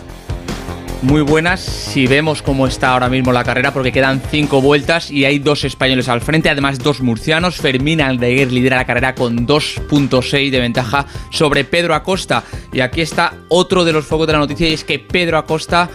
[1.01, 5.25] Muy buenas si vemos cómo está ahora mismo la carrera porque quedan cinco vueltas y
[5.25, 7.57] hay dos españoles al frente, además dos murcianos.
[7.57, 12.43] Fermín Aldeguer lidera la carrera con 2.6 de ventaja sobre Pedro Acosta.
[12.71, 15.89] Y aquí está otro de los focos de la noticia y es que Pedro Acosta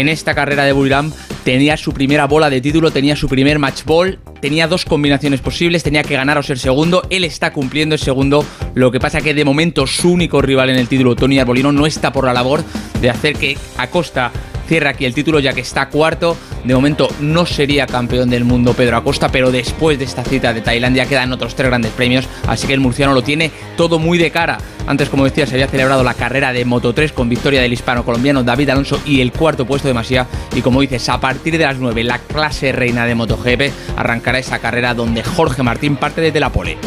[0.00, 1.12] en esta carrera de Buriram
[1.44, 5.82] tenía su primera bola de título, tenía su primer match ball, tenía dos combinaciones posibles,
[5.82, 8.44] tenía que ganar o ser segundo, él está cumpliendo el segundo,
[8.74, 11.86] lo que pasa que de momento su único rival en el título, Tony Arbolino, no
[11.86, 12.64] está por la labor
[13.00, 14.32] de hacer que Acosta
[14.66, 16.36] cierre aquí el título ya que está cuarto.
[16.64, 20.60] De momento no sería campeón del mundo Pedro Acosta, pero después de esta cita de
[20.60, 24.30] Tailandia quedan otros tres grandes premios, así que el murciano lo tiene todo muy de
[24.30, 24.58] cara.
[24.86, 28.44] Antes, como decía, se había celebrado la carrera de Moto 3 con victoria del hispano-colombiano
[28.44, 30.26] David Alonso y el cuarto puesto de Masía.
[30.54, 34.60] Y como dices, a partir de las 9, la clase reina de MotoGP arrancará esa
[34.60, 36.78] carrera donde Jorge Martín parte desde la pole.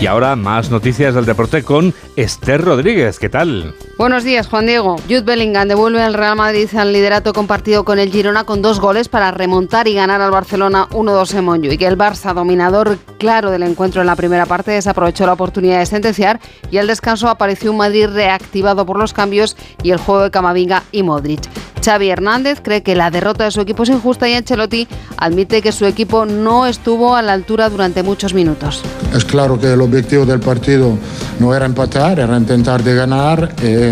[0.00, 3.18] Y ahora más noticias del deporte con Esther Rodríguez.
[3.18, 3.74] ¿Qué tal?
[3.98, 4.94] Buenos días, Juan Diego.
[5.08, 9.08] Jude Bellingham devuelve al Real Madrid al liderato compartido con el Girona con dos goles
[9.08, 11.82] para remontar y ganar al Barcelona 1-2 en Montjuic.
[11.82, 16.38] El Barça, dominador claro del encuentro en la primera parte, desaprovechó la oportunidad de sentenciar
[16.70, 20.84] y al descanso apareció un Madrid reactivado por los cambios y el juego de Camavinga
[20.92, 21.48] y Modric.
[21.84, 24.86] Xavi Hernández cree que la derrota de su equipo es injusta y Ancelotti
[25.16, 28.82] admite que su equipo no estuvo a la altura durante muchos minutos.
[29.14, 30.98] Es claro que el objetivo del partido
[31.38, 33.54] no era empatar, era intentar de ganar.
[33.62, 33.87] Eh,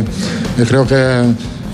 [0.58, 1.22] y creo que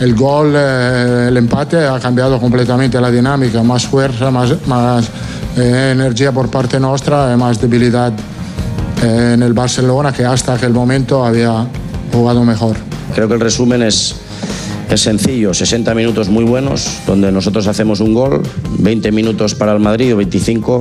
[0.00, 5.08] el gol, eh, el empate ha cambiado completamente la dinámica, más fuerza, más, más
[5.56, 8.12] eh, energía por parte nuestra más debilidad
[9.02, 11.66] en el Barcelona que hasta aquel momento había
[12.12, 12.76] jugado mejor.
[13.14, 14.16] Creo que el resumen es
[14.92, 18.42] es sencillo, 60 minutos muy buenos, donde nosotros hacemos un gol,
[18.78, 20.80] 20 minutos para el Madrid o 25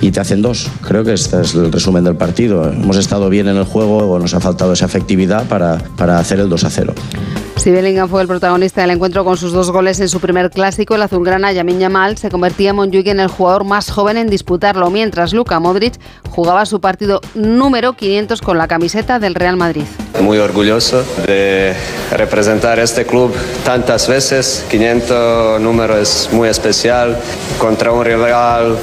[0.00, 0.68] y te hacen dos.
[0.86, 2.70] Creo que este es el resumen del partido.
[2.70, 6.40] Hemos estado bien en el juego, o nos ha faltado esa efectividad para, para hacer
[6.40, 6.94] el 2 a 0.
[7.58, 10.94] Si Bellingham fue el protagonista del encuentro con sus dos goles en su primer clásico,
[10.94, 15.32] el azulgrana Yamin Yamal se convertía Monjuic en el jugador más joven en disputarlo, mientras
[15.32, 15.94] Luka Modric
[16.30, 19.82] jugaba su partido número 500 con la camiseta del Real Madrid.
[20.20, 21.74] Muy orgulloso de
[22.12, 23.34] representar este club
[23.64, 24.64] tantas veces.
[24.70, 27.16] 500 número es muy especial
[27.58, 28.78] contra un rival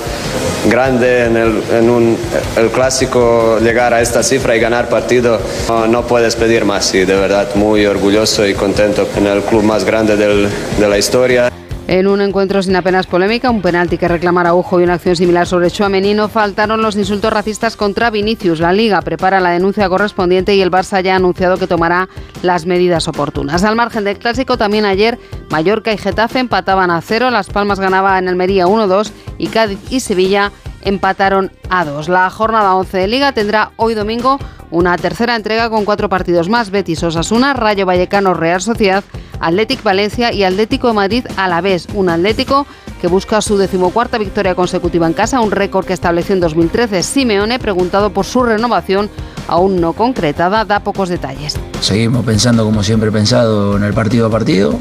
[0.70, 2.18] grande en el, en un,
[2.58, 5.40] el clásico llegar a esta cifra y ganar partido
[5.88, 10.18] no, puedes pedir más y de verdad muy orgulloso y en el club más grande
[10.18, 11.52] de la historia.
[11.88, 15.46] En un encuentro sin apenas polémica, un penalti que reclamara Ujo y una acción similar
[15.46, 18.60] sobre Chouameni, no faltaron los insultos racistas contra Vinicius.
[18.60, 22.10] La Liga prepara la denuncia correspondiente y el Barça ya ha anunciado que tomará
[22.42, 23.64] las medidas oportunas.
[23.64, 25.20] Al margen del clásico, también ayer
[25.52, 30.00] Mallorca y Getafe empataban a cero, Las Palmas ganaba en Almería 1-2 y Cádiz y
[30.00, 30.52] Sevilla
[30.86, 32.08] empataron a 2.
[32.08, 34.40] La jornada 11 de Liga tendrá hoy domingo
[34.72, 39.04] una tercera entrega con cuatro partidos más: Betis Osasuna, Rayo Vallecano Real Sociedad,
[39.40, 41.88] Atlético Valencia y Atlético de Madrid a la vez.
[41.94, 42.66] Un Atlético
[43.02, 47.04] que busca su decimocuarta victoria consecutiva en casa, un récord que estableció en 2013.
[47.04, 49.10] Simeone, preguntado por su renovación,
[49.48, 51.60] aún no concretada, da pocos detalles.
[51.82, 54.80] Seguimos pensando como siempre he pensado en el partido a partido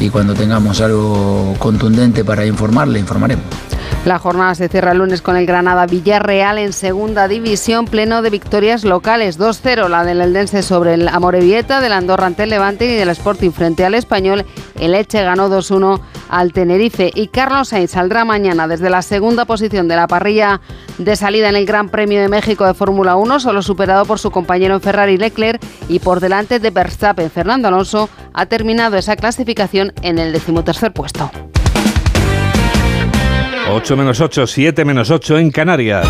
[0.00, 3.71] y cuando tengamos algo contundente para informar, le informaremos.
[4.04, 8.30] La jornada se cierra el lunes con el Granada Villarreal en segunda división, pleno de
[8.30, 9.38] victorias locales.
[9.38, 13.52] 2-0 la del Eldense sobre el Amorebieta, del Andorra ante el Levante y del Sporting
[13.52, 14.44] frente al Español.
[14.80, 19.86] El Eche ganó 2-1 al Tenerife y Carlos Sainz saldrá mañana desde la segunda posición
[19.86, 20.60] de la parrilla
[20.98, 24.32] de salida en el Gran Premio de México de Fórmula 1, solo superado por su
[24.32, 27.30] compañero en Ferrari Leclerc y por delante de Verstappen.
[27.30, 31.30] Fernando Alonso ha terminado esa clasificación en el decimotercer puesto.
[33.74, 36.06] 8 menos 8, 7 menos 8 en Canarias.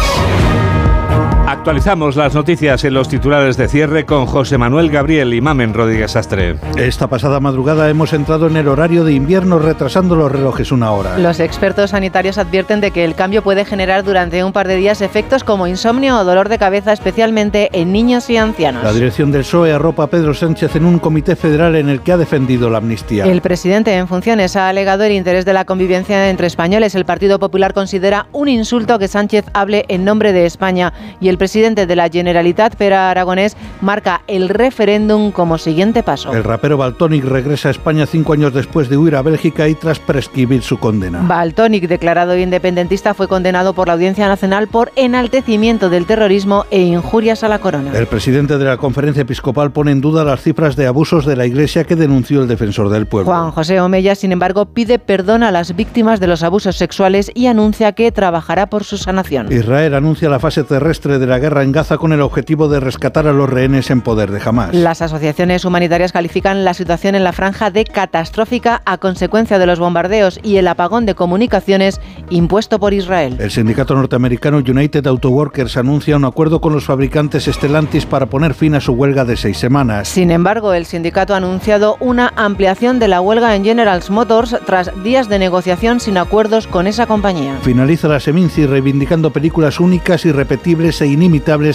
[1.53, 6.17] Actualizamos las noticias en los titulares de cierre con José Manuel Gabriel y Mamen Rodríguez
[6.17, 6.57] Astre.
[6.79, 11.19] Esta pasada madrugada hemos entrado en el horario de invierno retrasando los relojes una hora.
[11.19, 15.03] Los expertos sanitarios advierten de que el cambio puede generar durante un par de días
[15.03, 18.83] efectos como insomnio o dolor de cabeza, especialmente en niños y ancianos.
[18.83, 22.13] La dirección del PSOE arropa a Pedro Sánchez en un comité federal en el que
[22.13, 23.27] ha defendido la amnistía.
[23.27, 26.95] El presidente en funciones ha alegado el interés de la convivencia entre españoles.
[26.95, 31.42] El Partido Popular considera un insulto que Sánchez hable en nombre de España y el
[31.43, 36.33] presidente de la Generalitat, Pera Aragonés, marca el referéndum como siguiente paso.
[36.33, 39.99] El rapero Baltonic regresa a España cinco años después de huir a Bélgica y tras
[39.99, 41.21] prescribir su condena.
[41.27, 47.43] Baltonic, declarado independentista, fue condenado por la Audiencia Nacional por enaltecimiento del terrorismo e injurias
[47.43, 47.91] a la corona.
[47.93, 51.45] El presidente de la conferencia episcopal pone en duda las cifras de abusos de la
[51.45, 53.33] Iglesia que denunció el defensor del pueblo.
[53.33, 57.49] Juan José Omeya, sin embargo, pide perdón a las víctimas de los abusos sexuales y
[57.49, 59.51] anuncia que trabajará por su sanación.
[59.51, 63.27] Israel anuncia la fase terrestre de la guerra en Gaza con el objetivo de rescatar
[63.27, 64.75] a los rehenes en poder de Hamas.
[64.75, 69.79] Las asociaciones humanitarias califican la situación en la franja de catastrófica a consecuencia de los
[69.79, 73.37] bombardeos y el apagón de comunicaciones impuesto por Israel.
[73.39, 78.55] El sindicato norteamericano United Auto Workers anuncia un acuerdo con los fabricantes Stellantis para poner
[78.55, 80.09] fin a su huelga de seis semanas.
[80.09, 84.91] Sin embargo, el sindicato ha anunciado una ampliación de la huelga en General Motors tras
[85.03, 87.57] días de negociación sin acuerdos con esa compañía.
[87.63, 91.07] Finaliza la Seminci reivindicando películas únicas, irrepetibles e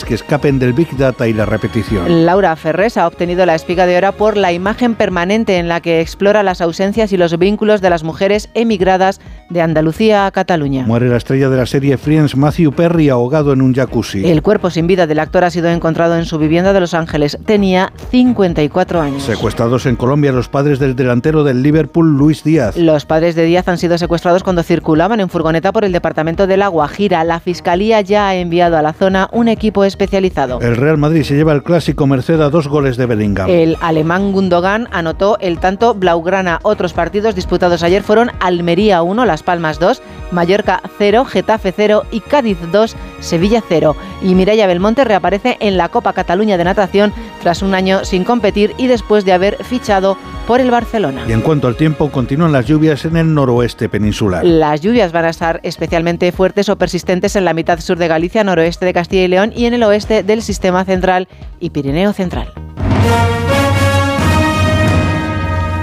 [0.05, 2.25] que escapen del Big Data y la repetición.
[2.25, 6.01] Laura Ferrés ha obtenido la espiga de oro por la imagen permanente en la que
[6.01, 10.85] explora las ausencias y los vínculos de las mujeres emigradas de Andalucía a Cataluña.
[10.85, 14.25] Muere la estrella de la serie Friends, Matthew Perry, ahogado en un jacuzzi.
[14.25, 17.37] El cuerpo sin vida del actor ha sido encontrado en su vivienda de Los Ángeles.
[17.45, 19.23] Tenía 54 años.
[19.23, 22.77] Secuestrados en Colombia los padres del delantero del Liverpool, Luis Díaz.
[22.77, 26.57] Los padres de Díaz han sido secuestrados cuando circulaban en furgoneta por el departamento de
[26.57, 27.23] La Guajira.
[27.23, 30.59] La fiscalía ya ha enviado a la zona un equipo especializado.
[30.61, 33.49] El Real Madrid se lleva el clásico merced a dos goles de Bellingham.
[33.49, 36.59] El alemán Gundogan anotó el tanto Blaugrana.
[36.63, 42.21] Otros partidos disputados ayer fueron Almería 1, Las Palmas 2, Mallorca 0, Getafe 0 y
[42.21, 43.95] Cádiz 2, Sevilla 0.
[44.23, 47.13] Y Mireia Belmonte reaparece en la Copa Cataluña de Natación
[47.43, 50.17] tras un año sin competir y después de haber fichado
[50.47, 51.23] por el Barcelona.
[51.27, 54.43] Y en cuanto al tiempo, continúan las lluvias en el noroeste peninsular.
[54.43, 58.43] Las lluvias van a estar especialmente fuertes o persistentes en la mitad sur de Galicia,
[58.43, 61.27] noroeste de Castilla y León y en el oeste del sistema central
[61.59, 62.51] y Pirineo central.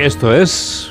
[0.01, 0.91] Esto es...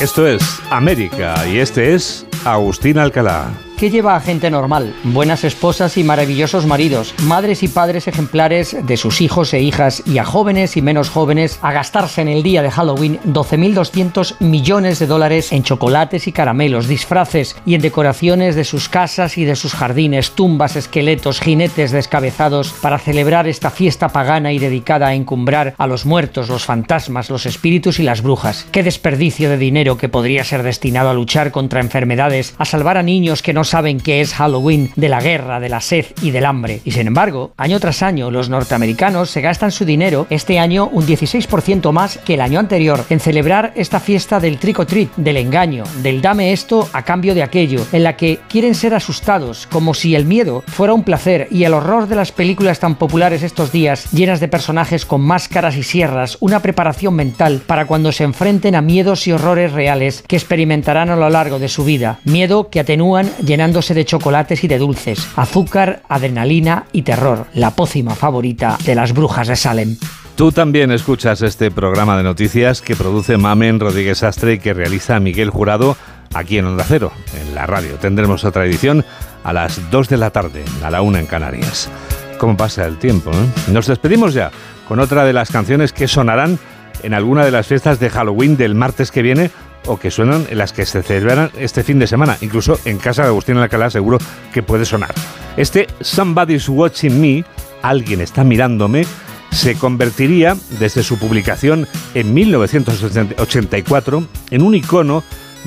[0.00, 3.65] Esto es América y este es Agustín Alcalá.
[3.76, 4.94] ¿Qué lleva a gente normal?
[5.04, 10.18] Buenas esposas y maravillosos maridos, madres y padres ejemplares de sus hijos e hijas y
[10.18, 15.06] a jóvenes y menos jóvenes a gastarse en el día de Halloween 12.200 millones de
[15.06, 19.74] dólares en chocolates y caramelos, disfraces y en decoraciones de sus casas y de sus
[19.74, 25.86] jardines, tumbas, esqueletos, jinetes descabezados para celebrar esta fiesta pagana y dedicada a encumbrar a
[25.86, 28.66] los muertos, los fantasmas, los espíritus y las brujas.
[28.72, 33.02] Qué desperdicio de dinero que podría ser destinado a luchar contra enfermedades, a salvar a
[33.02, 36.46] niños que no saben qué es Halloween, de la guerra, de la sed y del
[36.46, 36.80] hambre.
[36.84, 41.06] Y sin embargo, año tras año, los norteamericanos se gastan su dinero, este año un
[41.06, 44.76] 16% más que el año anterior, en celebrar esta fiesta del trick
[45.16, 49.66] del engaño, del dame esto a cambio de aquello, en la que quieren ser asustados,
[49.66, 53.42] como si el miedo fuera un placer y el horror de las películas tan populares
[53.42, 58.24] estos días, llenas de personajes con máscaras y sierras, una preparación mental para cuando se
[58.24, 62.20] enfrenten a miedos y horrores reales que experimentarán a lo largo de su vida.
[62.24, 68.14] Miedo que atenúan llenándose de chocolates y de dulces, azúcar, adrenalina y terror, la pócima
[68.14, 69.96] favorita de las brujas de Salem.
[70.34, 75.18] Tú también escuchas este programa de noticias que produce Mamen Rodríguez Astre y que realiza
[75.20, 75.96] Miguel Jurado
[76.34, 77.94] aquí en Onda Cero, en la radio.
[77.94, 79.06] Tendremos otra edición
[79.42, 81.88] a las 2 de la tarde, a la 1 en Canarias.
[82.36, 83.30] ¿Cómo pasa el tiempo?
[83.30, 83.70] Eh?
[83.72, 84.50] Nos despedimos ya
[84.86, 86.58] con otra de las canciones que sonarán
[87.02, 89.50] en alguna de las fiestas de Halloween del martes que viene
[89.86, 92.36] o que suenan en las que se celebran este fin de semana.
[92.40, 94.18] Incluso en casa de Agustín Alcalá seguro
[94.52, 95.14] que puede sonar.
[95.56, 97.44] Este Somebody's Watching Me,
[97.82, 99.06] alguien está mirándome,
[99.50, 105.24] se convertiría desde su publicación en 1984 en un icono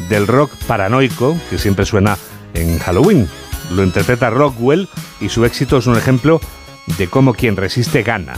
[0.09, 2.17] del rock paranoico que siempre suena
[2.53, 3.27] en Halloween.
[3.71, 4.87] Lo interpreta Rockwell
[5.19, 6.39] y su éxito es un ejemplo
[6.97, 8.37] de cómo quien resiste gana.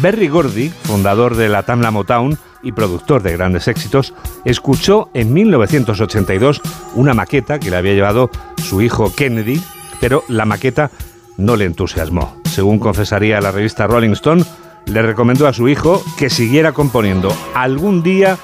[0.00, 4.14] Berry Gordy, fundador de la Tamla Motown y productor de grandes éxitos,
[4.44, 6.60] escuchó en 1982
[6.94, 9.62] una maqueta que le había llevado su hijo Kennedy,
[10.00, 10.90] pero la maqueta
[11.36, 12.36] no le entusiasmó.
[12.44, 14.44] Según confesaría la revista Rolling Stone,
[14.86, 17.34] le recomendó a su hijo que siguiera componiendo.
[17.54, 18.38] Algún día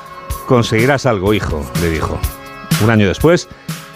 [0.47, 2.19] conseguirás algo, hijo, le dijo.
[2.83, 3.49] Un año después,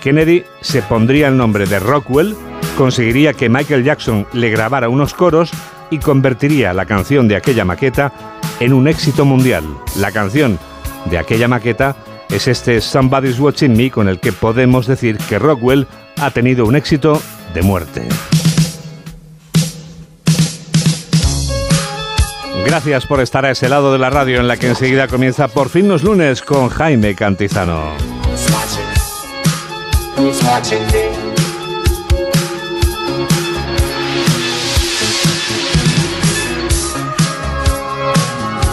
[0.03, 2.37] Kennedy se pondría el nombre de Rockwell,
[2.77, 5.51] conseguiría que Michael Jackson le grabara unos coros
[5.95, 8.13] y convertiría la canción de aquella maqueta
[8.61, 9.65] en un éxito mundial.
[9.97, 10.59] La canción
[11.07, 11.97] de aquella maqueta
[12.29, 15.87] es este Somebody's Watching Me con el que podemos decir que Rockwell
[16.21, 17.21] ha tenido un éxito
[17.55, 18.09] de muerte.
[22.67, 25.69] Gracias por estar a ese lado de la radio en la que enseguida comienza por
[25.69, 27.93] fin los lunes con Jaime Cantizano.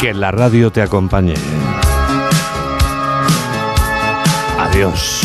[0.01, 1.35] Que la radio te acompañe.
[4.57, 5.21] Adiós.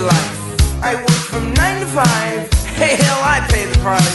[0.00, 0.82] Life.
[0.82, 2.50] I work from nine to five.
[2.74, 4.09] Hey, I pay the price.